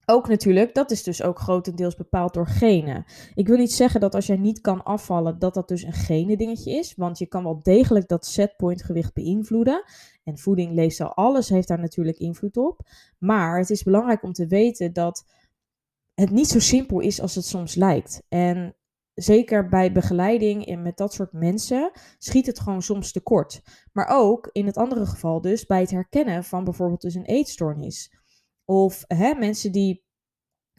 ook 0.05 0.27
natuurlijk, 0.27 0.73
dat 0.73 0.91
is 0.91 1.03
dus 1.03 1.23
ook 1.23 1.39
grotendeels 1.39 1.95
bepaald 1.95 2.33
door 2.33 2.47
genen. 2.47 3.05
Ik 3.33 3.47
wil 3.47 3.57
niet 3.57 3.71
zeggen 3.71 3.99
dat 3.99 4.15
als 4.15 4.25
jij 4.25 4.37
niet 4.37 4.61
kan 4.61 4.83
afvallen, 4.83 5.39
dat 5.39 5.53
dat 5.53 5.67
dus 5.67 5.83
een 5.83 5.93
genen 5.93 6.37
dingetje 6.37 6.71
is. 6.71 6.95
Want 6.95 7.17
je 7.17 7.25
kan 7.25 7.43
wel 7.43 7.59
degelijk 7.61 8.07
dat 8.07 8.25
setpoint 8.25 8.83
gewicht 8.83 9.13
beïnvloeden. 9.13 9.83
En 10.23 10.37
voeding, 10.37 10.73
leefstijl, 10.73 11.13
alles 11.13 11.49
heeft 11.49 11.67
daar 11.67 11.79
natuurlijk 11.79 12.17
invloed 12.17 12.57
op. 12.57 12.81
Maar 13.17 13.57
het 13.57 13.69
is 13.69 13.83
belangrijk 13.83 14.23
om 14.23 14.33
te 14.33 14.47
weten 14.47 14.93
dat 14.93 15.25
het 16.13 16.29
niet 16.29 16.47
zo 16.47 16.59
simpel 16.59 16.99
is 16.99 17.21
als 17.21 17.35
het 17.35 17.45
soms 17.45 17.75
lijkt. 17.75 18.23
En 18.29 18.75
zeker 19.13 19.69
bij 19.69 19.91
begeleiding 19.91 20.65
en 20.65 20.81
met 20.81 20.97
dat 20.97 21.13
soort 21.13 21.33
mensen 21.33 21.91
schiet 22.17 22.45
het 22.45 22.59
gewoon 22.59 22.81
soms 22.81 23.11
tekort. 23.11 23.61
Maar 23.93 24.07
ook 24.07 24.49
in 24.51 24.65
het 24.65 24.77
andere 24.77 25.05
geval 25.05 25.41
dus 25.41 25.65
bij 25.65 25.79
het 25.79 25.91
herkennen 25.91 26.43
van 26.43 26.63
bijvoorbeeld 26.63 27.01
dus 27.01 27.15
een 27.15 27.25
eetstoornis. 27.25 28.13
Of 28.65 29.03
hè, 29.07 29.33
mensen 29.33 29.71
die 29.71 30.03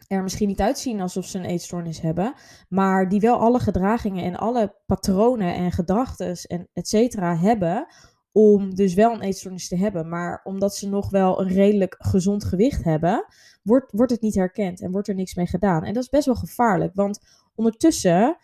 er 0.08 0.22
misschien 0.22 0.48
niet 0.48 0.60
uitzien 0.60 1.00
alsof 1.00 1.26
ze 1.26 1.38
een 1.38 1.44
eetstoornis 1.44 2.00
hebben, 2.00 2.34
maar 2.68 3.08
die 3.08 3.20
wel 3.20 3.38
alle 3.38 3.58
gedragingen 3.58 4.24
en 4.24 4.36
alle 4.36 4.80
patronen 4.86 5.54
en 5.54 5.72
gedachten 5.72 6.36
en 6.42 6.68
et 6.72 6.88
cetera 6.88 7.36
hebben 7.36 7.86
om 8.32 8.74
dus 8.74 8.94
wel 8.94 9.12
een 9.12 9.22
eetstoornis 9.22 9.68
te 9.68 9.76
hebben. 9.76 10.08
Maar 10.08 10.40
omdat 10.44 10.76
ze 10.76 10.88
nog 10.88 11.10
wel 11.10 11.40
een 11.40 11.48
redelijk 11.48 11.94
gezond 11.98 12.44
gewicht 12.44 12.84
hebben, 12.84 13.26
wordt, 13.62 13.92
wordt 13.92 14.12
het 14.12 14.20
niet 14.20 14.34
herkend 14.34 14.80
en 14.80 14.90
wordt 14.90 15.08
er 15.08 15.14
niks 15.14 15.34
mee 15.34 15.46
gedaan. 15.46 15.84
En 15.84 15.94
dat 15.94 16.02
is 16.02 16.08
best 16.08 16.26
wel 16.26 16.34
gevaarlijk, 16.34 16.94
want 16.94 17.20
ondertussen 17.54 18.36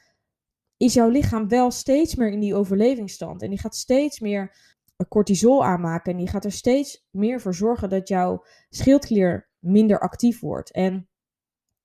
is 0.77 0.95
jouw 0.95 1.09
lichaam 1.09 1.49
wel 1.49 1.71
steeds 1.71 2.15
meer 2.15 2.31
in 2.31 2.41
die 2.41 2.55
overlevingsstand. 2.55 3.43
En 3.43 3.51
die 3.51 3.59
gaat 3.59 3.77
steeds 3.77 4.21
meer 4.21 4.57
cortisol 5.09 5.65
aanmaken. 5.65 6.13
En 6.13 6.19
die 6.19 6.29
gaat 6.29 6.45
er 6.45 6.53
steeds 6.53 7.07
meer 7.11 7.41
voor 7.41 7.55
zorgen 7.55 7.89
dat 7.89 8.09
jouw 8.09 8.45
schildklier 8.69 9.49
minder 9.59 10.01
actief 10.01 10.41
wordt. 10.41 10.73
En 10.73 11.09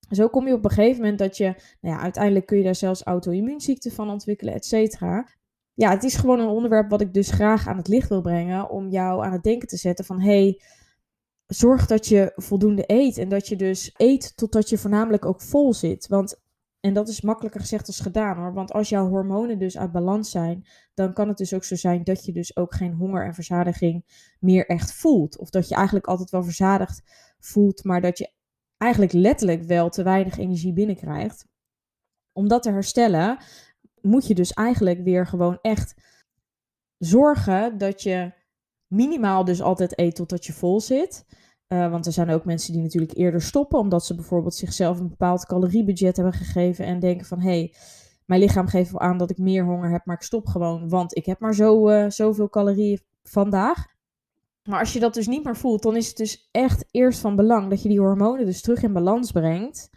zo 0.09 0.27
kom 0.27 0.47
je 0.47 0.53
op 0.53 0.65
een 0.65 0.71
gegeven 0.71 1.01
moment 1.01 1.19
dat 1.19 1.37
je, 1.37 1.45
nou 1.81 1.95
ja, 1.95 2.01
uiteindelijk 2.01 2.45
kun 2.45 2.57
je 2.57 2.63
daar 2.63 2.75
zelfs 2.75 3.03
auto-immuunziekten 3.03 3.91
van 3.91 4.09
ontwikkelen, 4.09 4.53
et 4.53 4.65
cetera. 4.65 5.27
Ja, 5.73 5.89
het 5.89 6.03
is 6.03 6.15
gewoon 6.15 6.39
een 6.39 6.47
onderwerp 6.47 6.89
wat 6.89 7.01
ik 7.01 7.13
dus 7.13 7.31
graag 7.31 7.67
aan 7.67 7.77
het 7.77 7.87
licht 7.87 8.09
wil 8.09 8.21
brengen. 8.21 8.69
Om 8.69 8.89
jou 8.89 9.25
aan 9.25 9.31
het 9.31 9.43
denken 9.43 9.67
te 9.67 9.77
zetten 9.77 10.05
van, 10.05 10.21
hey, 10.21 10.61
zorg 11.45 11.85
dat 11.85 12.07
je 12.07 12.31
voldoende 12.35 12.83
eet. 12.87 13.17
En 13.17 13.29
dat 13.29 13.47
je 13.47 13.55
dus 13.55 13.93
eet 13.97 14.37
totdat 14.37 14.69
je 14.69 14.77
voornamelijk 14.77 15.25
ook 15.25 15.41
vol 15.41 15.73
zit. 15.73 16.07
Want 16.07 16.41
en 16.85 16.93
dat 16.93 17.07
is 17.07 17.21
makkelijker 17.21 17.61
gezegd 17.61 17.87
als 17.87 17.99
gedaan 17.99 18.37
hoor. 18.37 18.53
Want 18.53 18.71
als 18.71 18.89
jouw 18.89 19.07
hormonen 19.07 19.59
dus 19.59 19.77
uit 19.77 19.91
balans 19.91 20.31
zijn, 20.31 20.65
dan 20.93 21.13
kan 21.13 21.27
het 21.27 21.37
dus 21.37 21.53
ook 21.53 21.63
zo 21.63 21.75
zijn 21.75 22.03
dat 22.03 22.25
je 22.25 22.31
dus 22.31 22.55
ook 22.57 22.73
geen 22.73 22.93
honger 22.93 23.25
en 23.25 23.33
verzadiging 23.33 24.05
meer 24.39 24.65
echt 24.65 24.93
voelt. 24.93 25.37
Of 25.37 25.49
dat 25.49 25.67
je 25.67 25.75
eigenlijk 25.75 26.07
altijd 26.07 26.29
wel 26.29 26.43
verzadigd 26.43 27.01
voelt, 27.39 27.83
maar 27.83 28.01
dat 28.01 28.17
je 28.17 28.31
eigenlijk 28.77 29.13
letterlijk 29.13 29.63
wel 29.63 29.89
te 29.89 30.03
weinig 30.03 30.37
energie 30.37 30.73
binnenkrijgt. 30.73 31.47
Om 32.31 32.47
dat 32.47 32.63
te 32.63 32.71
herstellen, 32.71 33.37
moet 34.03 34.27
je 34.27 34.35
dus 34.35 34.53
eigenlijk 34.53 35.03
weer 35.03 35.27
gewoon 35.27 35.57
echt 35.61 35.93
zorgen 36.97 37.77
dat 37.77 38.01
je 38.01 38.31
minimaal 38.87 39.45
dus 39.45 39.61
altijd 39.61 39.99
eet 39.99 40.15
totdat 40.15 40.45
je 40.45 40.53
vol 40.53 40.81
zit. 40.81 41.25
Uh, 41.67 41.91
want 41.91 42.05
er 42.05 42.11
zijn 42.11 42.29
ook 42.29 42.45
mensen 42.45 42.73
die 42.73 42.81
natuurlijk 42.81 43.17
eerder 43.17 43.41
stoppen, 43.41 43.79
omdat 43.79 44.05
ze 44.05 44.15
bijvoorbeeld 44.15 44.55
zichzelf 44.55 44.99
een 44.99 45.09
bepaald 45.09 45.45
caloriebudget 45.45 46.15
hebben 46.15 46.33
gegeven 46.33 46.85
en 46.85 46.99
denken 46.99 47.25
van 47.25 47.39
hé, 47.39 47.49
hey, 47.49 47.73
mijn 48.25 48.41
lichaam 48.41 48.67
geeft 48.67 48.91
wel 48.91 49.01
aan 49.01 49.17
dat 49.17 49.29
ik 49.29 49.37
meer 49.37 49.65
honger 49.65 49.91
heb, 49.91 50.05
maar 50.05 50.15
ik 50.15 50.21
stop 50.21 50.47
gewoon, 50.47 50.89
want 50.89 51.15
ik 51.15 51.25
heb 51.25 51.39
maar 51.39 51.55
zo, 51.55 51.89
uh, 51.89 52.09
zoveel 52.09 52.49
calorieën 52.49 53.01
vandaag. 53.23 53.85
Maar 54.63 54.79
als 54.79 54.93
je 54.93 54.99
dat 54.99 55.13
dus 55.13 55.27
niet 55.27 55.43
meer 55.43 55.57
voelt, 55.57 55.83
dan 55.83 55.95
is 55.95 56.07
het 56.07 56.17
dus 56.17 56.49
echt 56.51 56.85
eerst 56.91 57.19
van 57.19 57.35
belang 57.35 57.69
dat 57.69 57.81
je 57.81 57.89
die 57.89 57.99
hormonen 57.99 58.45
dus 58.45 58.61
terug 58.61 58.83
in 58.83 58.93
balans 58.93 59.31
brengt. 59.31 59.89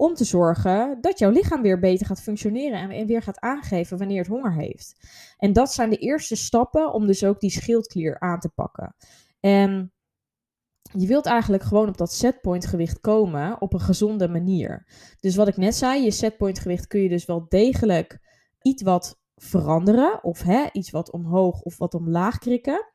Om 0.00 0.14
te 0.14 0.24
zorgen 0.24 0.98
dat 1.00 1.18
jouw 1.18 1.30
lichaam 1.30 1.62
weer 1.62 1.78
beter 1.78 2.06
gaat 2.06 2.22
functioneren 2.22 2.90
en 2.90 3.06
weer 3.06 3.22
gaat 3.22 3.40
aangeven 3.40 3.98
wanneer 3.98 4.18
het 4.18 4.26
honger 4.26 4.54
heeft. 4.54 4.96
En 5.36 5.52
dat 5.52 5.72
zijn 5.72 5.90
de 5.90 5.96
eerste 5.96 6.36
stappen 6.36 6.92
om 6.92 7.06
dus 7.06 7.24
ook 7.24 7.40
die 7.40 7.50
schildklier 7.50 8.20
aan 8.20 8.38
te 8.38 8.48
pakken. 8.48 8.94
En 9.40 9.92
je 10.92 11.06
wilt 11.06 11.26
eigenlijk 11.26 11.62
gewoon 11.62 11.88
op 11.88 11.96
dat 11.96 12.12
setpoint 12.12 12.66
gewicht 12.66 13.00
komen 13.00 13.60
op 13.60 13.72
een 13.72 13.80
gezonde 13.80 14.28
manier. 14.28 14.86
Dus 15.20 15.36
wat 15.36 15.48
ik 15.48 15.56
net 15.56 15.74
zei, 15.74 16.04
je 16.04 16.10
setpoint 16.10 16.58
gewicht 16.58 16.86
kun 16.86 17.00
je 17.00 17.08
dus 17.08 17.24
wel 17.24 17.46
degelijk 17.48 18.18
iets 18.62 18.82
wat 18.82 19.20
veranderen. 19.34 20.24
Of 20.24 20.42
hè, 20.42 20.66
iets 20.72 20.90
wat 20.90 21.10
omhoog 21.10 21.60
of 21.60 21.78
wat 21.78 21.94
omlaag 21.94 22.38
krikken. 22.38 22.86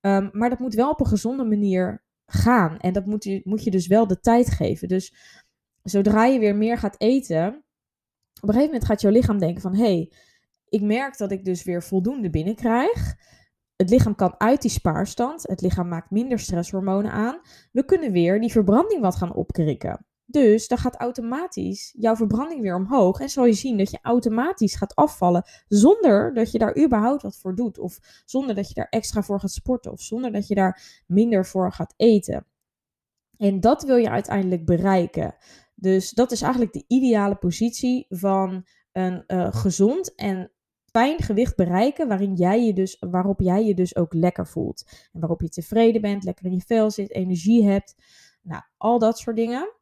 Um, 0.00 0.28
maar 0.32 0.50
dat 0.50 0.58
moet 0.58 0.74
wel 0.74 0.90
op 0.90 1.00
een 1.00 1.06
gezonde 1.06 1.44
manier 1.44 2.04
gaan. 2.26 2.78
En 2.78 2.92
dat 2.92 3.06
moet 3.06 3.24
je, 3.24 3.40
moet 3.44 3.64
je 3.64 3.70
dus 3.70 3.86
wel 3.86 4.06
de 4.06 4.20
tijd 4.20 4.50
geven. 4.50 4.88
Dus 4.88 5.14
zodra 5.82 6.24
je 6.24 6.38
weer 6.38 6.56
meer 6.56 6.78
gaat 6.78 7.00
eten, 7.00 7.64
op 8.42 8.48
een 8.48 8.54
gegeven 8.54 8.72
moment 8.72 8.84
gaat 8.84 9.00
jouw 9.00 9.10
lichaam 9.10 9.38
denken 9.38 9.62
van... 9.62 9.74
hé, 9.74 9.84
hey, 9.84 10.12
ik 10.68 10.82
merk 10.82 11.18
dat 11.18 11.30
ik 11.30 11.44
dus 11.44 11.64
weer 11.64 11.82
voldoende 11.82 12.30
binnenkrijg. 12.30 13.14
Het 13.76 13.90
lichaam 13.90 14.14
kan 14.14 14.34
uit 14.38 14.62
die 14.62 14.70
spaarstand. 14.70 15.42
Het 15.42 15.60
lichaam 15.60 15.88
maakt 15.88 16.10
minder 16.10 16.38
stresshormonen 16.38 17.12
aan. 17.12 17.40
We 17.72 17.84
kunnen 17.84 18.12
weer 18.12 18.40
die 18.40 18.50
verbranding 18.50 19.00
wat 19.00 19.16
gaan 19.16 19.34
opkrikken. 19.34 20.06
Dus 20.24 20.68
dan 20.68 20.78
gaat 20.78 20.96
automatisch 20.96 21.94
jouw 21.98 22.16
verbranding 22.16 22.60
weer 22.60 22.76
omhoog. 22.76 23.20
En 23.20 23.28
zal 23.28 23.44
je 23.44 23.52
zien 23.52 23.78
dat 23.78 23.90
je 23.90 23.98
automatisch 24.02 24.74
gaat 24.74 24.94
afvallen. 24.94 25.44
Zonder 25.68 26.34
dat 26.34 26.52
je 26.52 26.58
daar 26.58 26.84
überhaupt 26.84 27.22
wat 27.22 27.36
voor 27.36 27.54
doet. 27.54 27.78
Of 27.78 28.22
zonder 28.24 28.54
dat 28.54 28.68
je 28.68 28.74
daar 28.74 28.88
extra 28.90 29.22
voor 29.22 29.40
gaat 29.40 29.52
sporten. 29.52 29.92
Of 29.92 30.00
zonder 30.00 30.32
dat 30.32 30.48
je 30.48 30.54
daar 30.54 31.02
minder 31.06 31.46
voor 31.46 31.72
gaat 31.72 31.94
eten. 31.96 32.46
En 33.36 33.60
dat 33.60 33.82
wil 33.82 33.96
je 33.96 34.10
uiteindelijk 34.10 34.64
bereiken. 34.64 35.34
Dus 35.82 36.10
dat 36.10 36.32
is 36.32 36.42
eigenlijk 36.42 36.72
de 36.72 36.84
ideale 36.86 37.34
positie 37.34 38.06
van 38.08 38.66
een 38.92 39.24
uh, 39.26 39.48
gezond 39.50 40.14
en 40.14 40.50
fijn 40.84 41.22
gewicht 41.22 41.56
bereiken 41.56 42.08
waarin 42.08 42.34
jij 42.34 42.64
je 42.64 42.72
dus, 42.72 42.96
waarop 43.10 43.40
jij 43.40 43.64
je 43.64 43.74
dus 43.74 43.96
ook 43.96 44.14
lekker 44.14 44.46
voelt. 44.46 45.08
En 45.12 45.20
waarop 45.20 45.40
je 45.40 45.48
tevreden 45.48 46.00
bent, 46.00 46.24
lekker 46.24 46.44
in 46.44 46.52
je 46.52 46.62
vel 46.66 46.90
zit, 46.90 47.10
energie 47.10 47.64
hebt. 47.64 47.94
Nou, 48.42 48.62
al 48.76 48.98
dat 48.98 49.18
soort 49.18 49.36
dingen. 49.36 49.72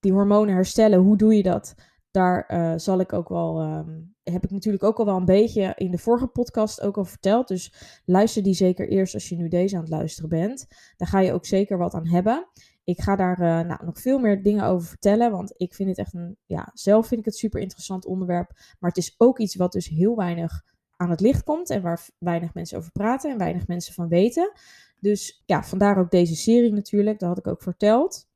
Die 0.00 0.12
hormonen 0.12 0.54
herstellen, 0.54 0.98
hoe 0.98 1.16
doe 1.16 1.36
je 1.36 1.42
dat? 1.42 1.74
Daar 2.10 2.50
uh, 2.52 2.72
zal 2.76 3.00
ik 3.00 3.12
ook 3.12 3.28
wel, 3.28 3.62
um, 3.62 4.14
heb 4.22 4.44
ik 4.44 4.50
natuurlijk 4.50 4.84
ook 4.84 4.98
al 4.98 5.04
wel 5.04 5.16
een 5.16 5.24
beetje 5.24 5.72
in 5.76 5.90
de 5.90 5.98
vorige 5.98 6.26
podcast 6.26 6.80
ook 6.80 6.96
al 6.96 7.04
verteld. 7.04 7.48
Dus 7.48 7.74
luister 8.04 8.42
die 8.42 8.54
zeker 8.54 8.88
eerst 8.88 9.14
als 9.14 9.28
je 9.28 9.36
nu 9.36 9.48
deze 9.48 9.76
aan 9.76 9.82
het 9.82 9.90
luisteren 9.90 10.30
bent. 10.30 10.66
Daar 10.96 11.08
ga 11.08 11.20
je 11.20 11.32
ook 11.32 11.46
zeker 11.46 11.78
wat 11.78 11.94
aan 11.94 12.08
hebben. 12.08 12.48
Ik 12.84 13.00
ga 13.00 13.16
daar 13.16 13.40
uh, 13.40 13.68
nou, 13.68 13.84
nog 13.84 14.00
veel 14.00 14.18
meer 14.18 14.42
dingen 14.42 14.64
over 14.64 14.88
vertellen, 14.88 15.30
want 15.30 15.54
ik 15.56 15.74
vind 15.74 15.88
het 15.88 15.98
echt 15.98 16.14
een, 16.14 16.36
ja, 16.46 16.70
zelf 16.74 17.06
vind 17.06 17.20
ik 17.20 17.26
het 17.26 17.36
super 17.36 17.60
interessant 17.60 18.06
onderwerp. 18.06 18.50
Maar 18.78 18.90
het 18.90 18.98
is 18.98 19.14
ook 19.16 19.38
iets 19.38 19.56
wat 19.56 19.72
dus 19.72 19.88
heel 19.88 20.16
weinig 20.16 20.62
aan 20.96 21.10
het 21.10 21.20
licht 21.20 21.44
komt 21.44 21.70
en 21.70 21.82
waar 21.82 22.08
weinig 22.18 22.54
mensen 22.54 22.78
over 22.78 22.92
praten 22.92 23.30
en 23.30 23.38
weinig 23.38 23.66
mensen 23.66 23.94
van 23.94 24.08
weten. 24.08 24.52
Dus 25.00 25.42
ja, 25.46 25.62
vandaar 25.62 25.98
ook 25.98 26.10
deze 26.10 26.36
serie 26.36 26.72
natuurlijk, 26.72 27.18
dat 27.18 27.28
had 27.28 27.38
ik 27.38 27.46
ook 27.46 27.62
verteld. 27.62 28.30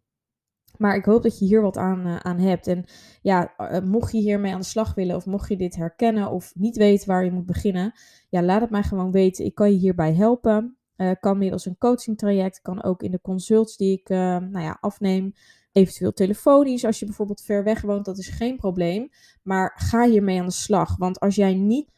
Maar 0.78 0.96
ik 0.96 1.04
hoop 1.04 1.22
dat 1.22 1.38
je 1.38 1.44
hier 1.44 1.62
wat 1.62 1.76
aan, 1.76 2.06
uh, 2.06 2.16
aan 2.16 2.38
hebt. 2.38 2.66
En 2.66 2.84
ja, 3.22 3.54
uh, 3.58 3.80
mocht 3.80 4.12
je 4.12 4.18
hiermee 4.18 4.52
aan 4.52 4.60
de 4.60 4.66
slag 4.66 4.94
willen, 4.94 5.16
of 5.16 5.26
mocht 5.26 5.48
je 5.48 5.56
dit 5.56 5.76
herkennen, 5.76 6.30
of 6.30 6.52
niet 6.54 6.76
weten 6.76 7.08
waar 7.08 7.24
je 7.24 7.32
moet 7.32 7.46
beginnen, 7.46 7.92
ja, 8.28 8.42
laat 8.42 8.60
het 8.60 8.70
mij 8.70 8.82
gewoon 8.82 9.10
weten. 9.10 9.44
Ik 9.44 9.54
kan 9.54 9.70
je 9.70 9.78
hierbij 9.78 10.14
helpen. 10.14 10.76
Uh, 10.96 11.10
kan 11.20 11.38
middels 11.38 11.66
een 11.66 11.78
coaching 11.78 12.18
traject, 12.18 12.60
kan 12.60 12.82
ook 12.82 13.02
in 13.02 13.10
de 13.10 13.20
consults 13.20 13.76
die 13.76 13.98
ik 13.98 14.10
uh, 14.10 14.18
nou 14.18 14.60
ja, 14.60 14.78
afneem. 14.80 15.32
Eventueel 15.72 16.12
telefonisch, 16.12 16.84
als 16.84 16.98
je 16.98 17.06
bijvoorbeeld 17.06 17.42
ver 17.42 17.64
weg 17.64 17.80
woont, 17.80 18.04
dat 18.04 18.18
is 18.18 18.28
geen 18.28 18.56
probleem. 18.56 19.08
Maar 19.42 19.72
ga 19.76 20.08
hiermee 20.08 20.40
aan 20.40 20.46
de 20.46 20.52
slag. 20.52 20.96
Want 20.96 21.20
als 21.20 21.34
jij 21.34 21.54
niet, 21.54 21.90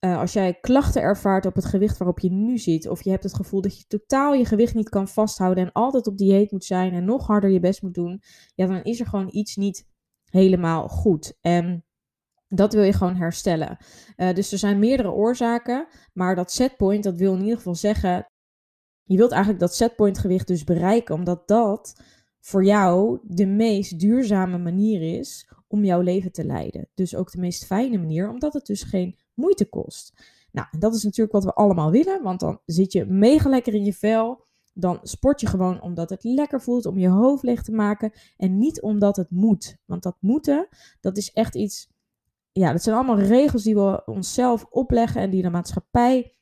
uh, 0.00 0.18
als 0.18 0.32
jij 0.32 0.54
klachten 0.60 1.02
ervaart 1.02 1.46
op 1.46 1.54
het 1.54 1.64
gewicht 1.64 1.98
waarop 1.98 2.18
je 2.18 2.30
nu 2.30 2.58
zit, 2.58 2.88
of 2.88 3.02
je 3.02 3.10
hebt 3.10 3.22
het 3.22 3.34
gevoel 3.34 3.60
dat 3.60 3.78
je 3.78 3.84
totaal 3.86 4.34
je 4.34 4.44
gewicht 4.44 4.74
niet 4.74 4.88
kan 4.88 5.08
vasthouden 5.08 5.64
en 5.64 5.72
altijd 5.72 6.06
op 6.06 6.18
dieet 6.18 6.50
moet 6.50 6.64
zijn 6.64 6.92
en 6.92 7.04
nog 7.04 7.26
harder 7.26 7.50
je 7.50 7.60
best 7.60 7.82
moet 7.82 7.94
doen, 7.94 8.22
ja, 8.54 8.66
dan 8.66 8.82
is 8.82 9.00
er 9.00 9.06
gewoon 9.06 9.28
iets 9.30 9.56
niet 9.56 9.86
helemaal 10.24 10.88
goed. 10.88 11.36
En 11.40 11.84
dat 12.54 12.72
wil 12.72 12.82
je 12.82 12.92
gewoon 12.92 13.16
herstellen. 13.16 13.76
Uh, 14.16 14.34
dus 14.34 14.52
er 14.52 14.58
zijn 14.58 14.78
meerdere 14.78 15.12
oorzaken, 15.12 15.86
maar 16.12 16.34
dat 16.34 16.52
setpoint, 16.52 17.04
dat 17.04 17.14
wil 17.14 17.34
in 17.34 17.40
ieder 17.40 17.56
geval 17.56 17.74
zeggen, 17.74 18.26
je 19.04 19.16
wilt 19.16 19.30
eigenlijk 19.30 19.60
dat 19.60 19.74
setpoint 19.74 20.18
gewicht 20.18 20.46
dus 20.46 20.64
bereiken, 20.64 21.14
omdat 21.14 21.48
dat 21.48 22.02
voor 22.40 22.64
jou 22.64 23.18
de 23.22 23.46
meest 23.46 23.98
duurzame 23.98 24.58
manier 24.58 25.18
is 25.18 25.50
om 25.66 25.84
jouw 25.84 26.00
leven 26.00 26.32
te 26.32 26.44
leiden. 26.44 26.88
Dus 26.94 27.16
ook 27.16 27.30
de 27.30 27.38
meest 27.38 27.66
fijne 27.66 27.98
manier, 27.98 28.30
omdat 28.30 28.52
het 28.52 28.66
dus 28.66 28.82
geen 28.82 29.16
moeite 29.34 29.68
kost. 29.68 30.12
Nou, 30.52 30.66
en 30.70 30.78
dat 30.78 30.94
is 30.94 31.02
natuurlijk 31.02 31.32
wat 31.32 31.44
we 31.44 31.54
allemaal 31.54 31.90
willen, 31.90 32.22
want 32.22 32.40
dan 32.40 32.60
zit 32.64 32.92
je 32.92 33.04
mega 33.04 33.48
lekker 33.48 33.74
in 33.74 33.84
je 33.84 33.94
vel. 33.94 34.48
dan 34.72 34.98
sport 35.02 35.40
je 35.40 35.46
gewoon 35.46 35.82
omdat 35.82 36.10
het 36.10 36.24
lekker 36.24 36.60
voelt 36.60 36.86
om 36.86 36.98
je 36.98 37.08
hoofd 37.08 37.42
leeg 37.42 37.62
te 37.62 37.72
maken 37.72 38.12
en 38.36 38.58
niet 38.58 38.80
omdat 38.80 39.16
het 39.16 39.30
moet. 39.30 39.76
Want 39.84 40.02
dat 40.02 40.16
moeten, 40.20 40.68
dat 41.00 41.16
is 41.16 41.32
echt 41.32 41.54
iets, 41.54 41.88
ja, 42.52 42.72
dat 42.72 42.82
zijn 42.82 42.96
allemaal 42.96 43.18
regels 43.18 43.62
die 43.62 43.74
we 43.74 44.02
onszelf 44.04 44.64
opleggen 44.64 45.20
en 45.20 45.30
die 45.30 45.42
de 45.42 45.50
maatschappij 45.50 46.34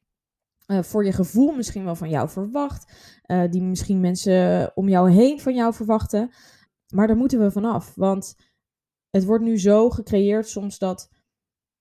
uh, 0.67 0.83
voor 0.83 1.05
je 1.05 1.13
gevoel 1.13 1.53
misschien 1.53 1.85
wel 1.85 1.95
van 1.95 2.09
jou 2.09 2.29
verwacht, 2.29 2.93
uh, 3.27 3.51
die 3.51 3.63
misschien 3.63 4.01
mensen 4.01 4.71
om 4.75 4.89
jou 4.89 5.11
heen 5.11 5.41
van 5.41 5.55
jou 5.55 5.75
verwachten. 5.75 6.31
Maar 6.95 7.07
daar 7.07 7.17
moeten 7.17 7.41
we 7.41 7.51
vanaf, 7.51 7.95
want 7.95 8.37
het 9.11 9.25
wordt 9.25 9.45
nu 9.45 9.59
zo 9.59 9.91
gecreëerd 9.91 10.49
soms 10.49 10.79
dat 10.79 11.11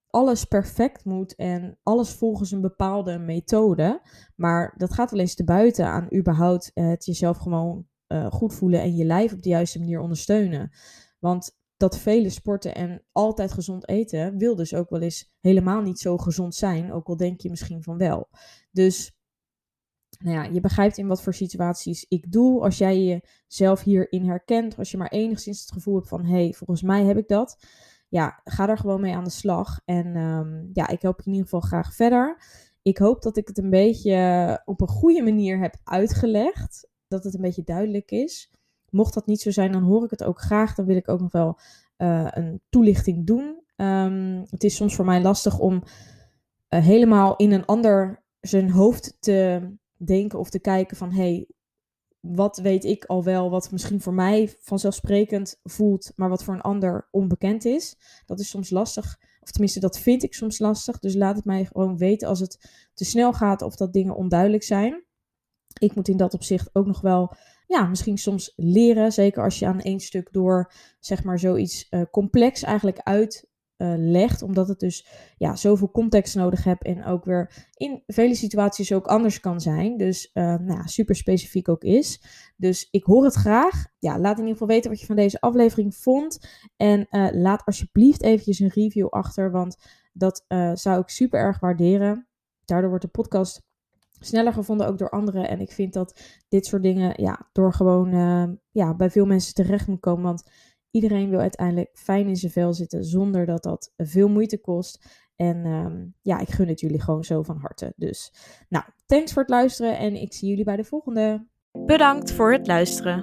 alles 0.08 0.46
perfect 0.46 1.06
moet 1.06 1.36
en 1.36 1.80
alles 1.84 2.10
volgens 2.10 2.52
een 2.52 2.62
bepaalde 2.62 3.18
methode. 3.18 4.02
Maar 4.36 4.74
dat 4.78 4.94
gaat 4.94 5.12
wel 5.12 5.20
eens 5.20 5.36
te 5.36 5.44
buiten 5.44 5.86
aan 5.86 6.08
überhaupt 6.16 6.72
het 6.74 7.06
jezelf 7.06 7.38
gewoon 7.38 7.88
goed 8.30 8.54
voelen 8.54 8.82
en 8.82 8.96
je 8.96 9.06
lijf 9.06 9.34
op 9.34 9.42
de 9.42 9.50
juiste 9.50 9.80
manier 9.80 10.00
ondersteunen. 10.00 10.72
Want 11.20 11.58
dat 11.78 11.98
vele 11.98 12.30
sporten 12.30 12.76
en 12.76 13.04
altijd 13.12 13.52
gezond 13.52 13.88
eten 13.88 14.38
wil 14.38 14.56
dus 14.56 14.74
ook 14.74 14.90
wel 14.90 15.02
eens 15.02 15.32
helemaal 15.40 15.82
niet 15.82 16.00
zo 16.00 16.18
gezond 16.18 16.56
zijn, 16.56 16.92
ook 16.92 17.08
al 17.08 17.18
denk 17.18 17.42
je 17.42 17.50
misschien 17.50 17.84
van 17.84 17.98
wel. 17.98 18.30
Dus 18.72 19.18
nou 20.20 20.36
ja, 20.36 20.44
je 20.44 20.60
begrijpt 20.60 20.98
in 20.98 21.08
wat 21.08 21.22
voor 21.22 21.34
situaties 21.34 22.06
ik 22.08 22.32
doe. 22.32 22.62
Als 22.62 22.78
jij 22.78 23.22
jezelf 23.48 23.82
hierin 23.82 24.26
herkent, 24.26 24.78
als 24.78 24.92
je 24.92 24.98
maar 24.98 25.12
enigszins 25.12 25.62
het 25.62 25.72
gevoel 25.72 25.96
hebt 25.96 26.08
van 26.08 26.26
hé, 26.26 26.44
hey, 26.44 26.54
volgens 26.54 26.82
mij 26.82 27.04
heb 27.04 27.18
ik 27.18 27.28
dat. 27.28 27.66
Ja, 28.10 28.42
ga 28.44 28.66
daar 28.66 28.78
gewoon 28.78 29.02
mee 29.02 29.16
aan 29.16 29.24
de 29.24 29.30
slag. 29.30 29.82
En 29.86 30.16
um, 30.16 30.70
ja, 30.74 30.88
ik 30.88 31.02
help 31.02 31.18
je 31.18 31.26
in 31.26 31.32
ieder 31.32 31.50
geval 31.50 31.70
graag 31.70 31.96
verder. 31.96 32.44
Ik 32.82 32.98
hoop 32.98 33.22
dat 33.22 33.38
ik 33.38 33.48
het 33.48 33.58
een 33.58 33.70
beetje 33.70 34.62
op 34.66 34.82
een 34.82 34.88
goede 34.88 35.24
manier 35.24 35.60
heb 35.60 35.76
uitgelegd. 35.84 36.90
Dat 37.08 37.24
het 37.24 37.34
een 37.34 37.42
beetje 37.42 37.64
duidelijk 37.64 38.12
is. 38.12 38.52
Mocht 38.90 39.14
dat 39.14 39.26
niet 39.26 39.42
zo 39.42 39.52
zijn, 39.52 39.72
dan 39.72 39.84
hoor 39.84 40.04
ik 40.04 40.10
het 40.10 40.24
ook 40.24 40.42
graag. 40.42 40.76
Dan 40.76 40.86
wil 40.86 40.96
ik 40.96 41.10
ook 41.10 41.22
nog 41.22 41.32
wel 41.32 41.60
uh, 41.98 42.28
een 42.30 42.62
toelichting 42.70 43.26
doen. 43.26 43.64
Um, 43.76 44.44
het 44.50 44.64
is 44.64 44.76
soms 44.76 44.96
voor 44.96 45.06
mij 45.06 45.22
lastig 45.22 45.60
om 45.60 45.74
uh, 46.70 46.84
helemaal 46.84 47.36
in 47.36 47.52
een 47.52 47.66
ander 47.66 48.24
zijn 48.40 48.72
hoofd 48.72 49.18
te 49.20 49.70
denken 49.98 50.40
of 50.40 50.50
te 50.50 50.60
kijken 50.60 50.98
van 50.98 51.12
hey, 51.12 51.48
wat 52.20 52.58
weet 52.58 52.84
ik 52.84 53.06
al 53.06 53.24
wel, 53.24 53.50
wat 53.50 53.72
misschien 53.72 54.02
voor 54.02 54.14
mij 54.14 54.56
vanzelfsprekend 54.60 55.60
voelt, 55.64 56.12
maar 56.16 56.30
wat 56.30 56.44
voor 56.44 56.54
een 56.54 56.62
ander 56.62 57.08
onbekend 57.12 57.66
is. 57.66 57.98
Dat 58.26 58.40
is 58.40 58.50
soms 58.50 58.70
lastig, 58.70 59.18
of 59.40 59.52
tenminste 59.52 59.80
dat 59.80 60.00
vind 60.00 60.24
ik 60.24 60.34
soms 60.34 60.60
lastig. 60.60 61.00
Dus 61.00 61.16
laat 61.16 61.36
het 61.36 61.46
mij 61.46 61.66
gewoon 61.66 61.98
weten 61.98 62.28
als 62.28 62.40
het 62.40 62.90
te 62.94 63.06
snel 63.06 63.34
gaat 63.34 63.62
of 63.62 63.76
dat 63.76 63.94
dingen 63.94 64.16
onduidelijk 64.16 64.64
zijn. 64.64 65.04
Ik 65.80 65.96
moet 65.96 66.08
in 66.08 66.18
dat 66.18 66.34
opzicht 66.34 66.70
ook 66.74 66.86
nog 66.86 67.02
wel, 67.02 67.36
ja, 67.68 67.86
misschien 67.86 68.18
soms 68.18 68.54
leren. 68.56 69.12
Zeker 69.12 69.44
als 69.44 69.60
je 69.60 69.66
aan 69.66 69.80
één 69.82 70.00
stuk 70.00 70.28
door, 70.32 70.72
zeg 71.00 71.24
maar, 71.24 71.40
zoiets 71.40 71.88
uh, 71.90 72.02
complex 72.12 72.64
eigenlijk 72.64 73.00
uit 73.00 73.50
uh, 73.78 73.94
legt. 73.98 74.42
Omdat 74.42 74.68
het 74.68 74.80
dus 74.80 75.08
ja, 75.38 75.56
zoveel 75.56 75.92
context 75.92 76.36
nodig 76.36 76.64
hebt 76.64 76.84
en 76.84 77.06
ook 77.06 77.26
weer 77.26 77.68
in 77.74 78.04
vele 78.08 78.36
situaties 78.36 78.94
ook 78.94 79.08
anders 79.08 79.40
kan 79.40 79.62
zijn. 79.62 79.98
Dus 79.98 80.30
uh, 80.34 80.56
nou 80.56 80.88
super 80.88 81.16
specifiek 81.16 81.70
ook 81.70 81.84
is. 81.84 82.24
Dus 82.56 82.88
ik 82.92 83.04
hoor 83.04 83.24
het 83.24 83.36
graag. 83.36 83.86
Ja, 84.00 84.20
laat 84.20 84.38
in 84.38 84.46
ieder 84.46 84.52
geval 84.52 84.68
weten 84.68 84.90
wat 84.90 85.00
je 85.00 85.06
van 85.06 85.16
deze 85.16 85.42
aflevering 85.42 85.96
vond. 85.96 86.48
En 86.78 87.08
laat 87.32 87.66
alsjeblieft 87.66 88.24
eventjes 88.24 88.60
een 88.60 88.72
review 88.74 89.08
achter, 89.08 89.52
want 89.52 89.78
dat 90.14 90.46
zou 90.74 91.00
ik 91.00 91.10
super 91.10 91.40
erg 91.40 91.60
waarderen. 91.60 92.28
Daardoor 92.66 92.90
wordt 92.90 93.06
de 93.06 93.12
podcast 93.12 93.67
sneller 94.20 94.54
gevonden 94.54 94.88
ook 94.88 94.98
door 94.98 95.10
anderen. 95.10 95.50
En 95.50 95.60
ik 95.60 95.72
vind 95.72 95.94
dat 95.94 96.22
dit 96.48 96.66
soort 96.66 96.84
dingen 96.84 97.14
ja, 97.24 97.50
door 97.52 97.74
gewoon 97.74 98.10
ja, 98.72 98.96
bij 98.96 99.10
veel 99.10 99.26
mensen 99.26 99.54
terecht 99.54 99.88
moet 99.88 100.00
komen. 100.00 100.24
Want 100.24 100.44
Iedereen 100.98 101.30
wil 101.30 101.40
uiteindelijk 101.40 101.90
fijn 101.94 102.28
in 102.28 102.36
zijn 102.36 102.52
vel 102.52 102.74
zitten 102.74 103.04
zonder 103.04 103.46
dat 103.46 103.64
dat 103.64 103.94
veel 103.98 104.30
moeite 104.30 104.58
kost. 104.58 105.06
En 105.36 105.66
um, 105.66 106.14
ja, 106.22 106.40
ik 106.40 106.50
gun 106.50 106.68
het 106.68 106.80
jullie 106.80 107.02
gewoon 107.02 107.24
zo 107.24 107.44
van 107.44 107.58
harte. 107.58 107.94
Dus 107.96 108.34
nou, 108.70 108.86
thanks 109.06 109.34
voor 109.34 109.42
het 109.42 109.52
luisteren 109.52 109.98
en 109.98 110.16
ik 110.16 110.34
zie 110.34 110.50
jullie 110.50 110.64
bij 110.64 110.76
de 110.76 110.84
volgende. 110.84 111.46
Bedankt 111.86 112.32
voor 112.32 112.52
het 112.52 112.68
luisteren. 112.68 113.22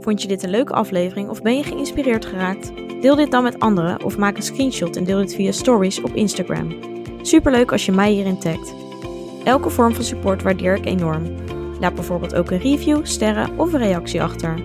Vond 0.00 0.22
je 0.22 0.28
dit 0.28 0.42
een 0.42 0.50
leuke 0.50 0.72
aflevering 0.72 1.28
of 1.28 1.42
ben 1.42 1.56
je 1.56 1.62
geïnspireerd 1.62 2.24
geraakt? 2.24 2.72
Deel 3.00 3.16
dit 3.16 3.30
dan 3.30 3.42
met 3.42 3.60
anderen 3.60 4.04
of 4.04 4.16
maak 4.16 4.36
een 4.36 4.42
screenshot 4.42 4.96
en 4.96 5.04
deel 5.04 5.18
dit 5.18 5.34
via 5.34 5.52
stories 5.52 6.02
op 6.02 6.14
Instagram. 6.14 6.78
Superleuk 7.22 7.72
als 7.72 7.86
je 7.86 7.92
mij 7.92 8.12
hierin 8.12 8.38
tagt. 8.38 8.83
Elke 9.44 9.70
vorm 9.70 9.94
van 9.94 10.04
support 10.04 10.42
waardeer 10.42 10.74
ik 10.74 10.86
enorm. 10.86 11.34
Laat 11.80 11.94
bijvoorbeeld 11.94 12.34
ook 12.34 12.50
een 12.50 12.58
review, 12.58 13.06
sterren 13.06 13.58
of 13.58 13.72
een 13.72 13.80
reactie 13.80 14.22
achter. 14.22 14.62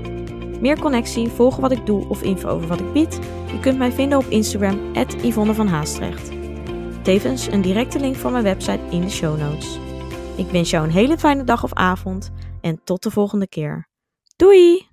Meer 0.61 0.79
connectie, 0.79 1.27
volgen 1.27 1.61
wat 1.61 1.71
ik 1.71 1.85
doe 1.85 2.09
of 2.09 2.21
info 2.21 2.49
over 2.49 2.67
wat 2.67 2.79
ik 2.79 2.93
bied? 2.93 3.19
Je 3.51 3.59
kunt 3.59 3.77
mij 3.77 3.91
vinden 3.91 4.17
op 4.17 4.25
Instagram, 4.25 4.79
Yvonne 5.21 5.53
van 5.53 5.67
Haastrecht. 5.67 6.31
Tevens 7.01 7.47
een 7.47 7.61
directe 7.61 7.99
link 7.99 8.15
van 8.15 8.31
mijn 8.31 8.43
website 8.43 8.81
in 8.89 9.01
de 9.01 9.09
show 9.09 9.39
notes. 9.39 9.79
Ik 10.35 10.47
wens 10.47 10.69
jou 10.69 10.85
een 10.85 10.93
hele 10.93 11.17
fijne 11.17 11.43
dag 11.43 11.63
of 11.63 11.73
avond 11.73 12.31
en 12.61 12.81
tot 12.83 13.03
de 13.03 13.11
volgende 13.11 13.47
keer. 13.47 13.87
Doei! 14.35 14.88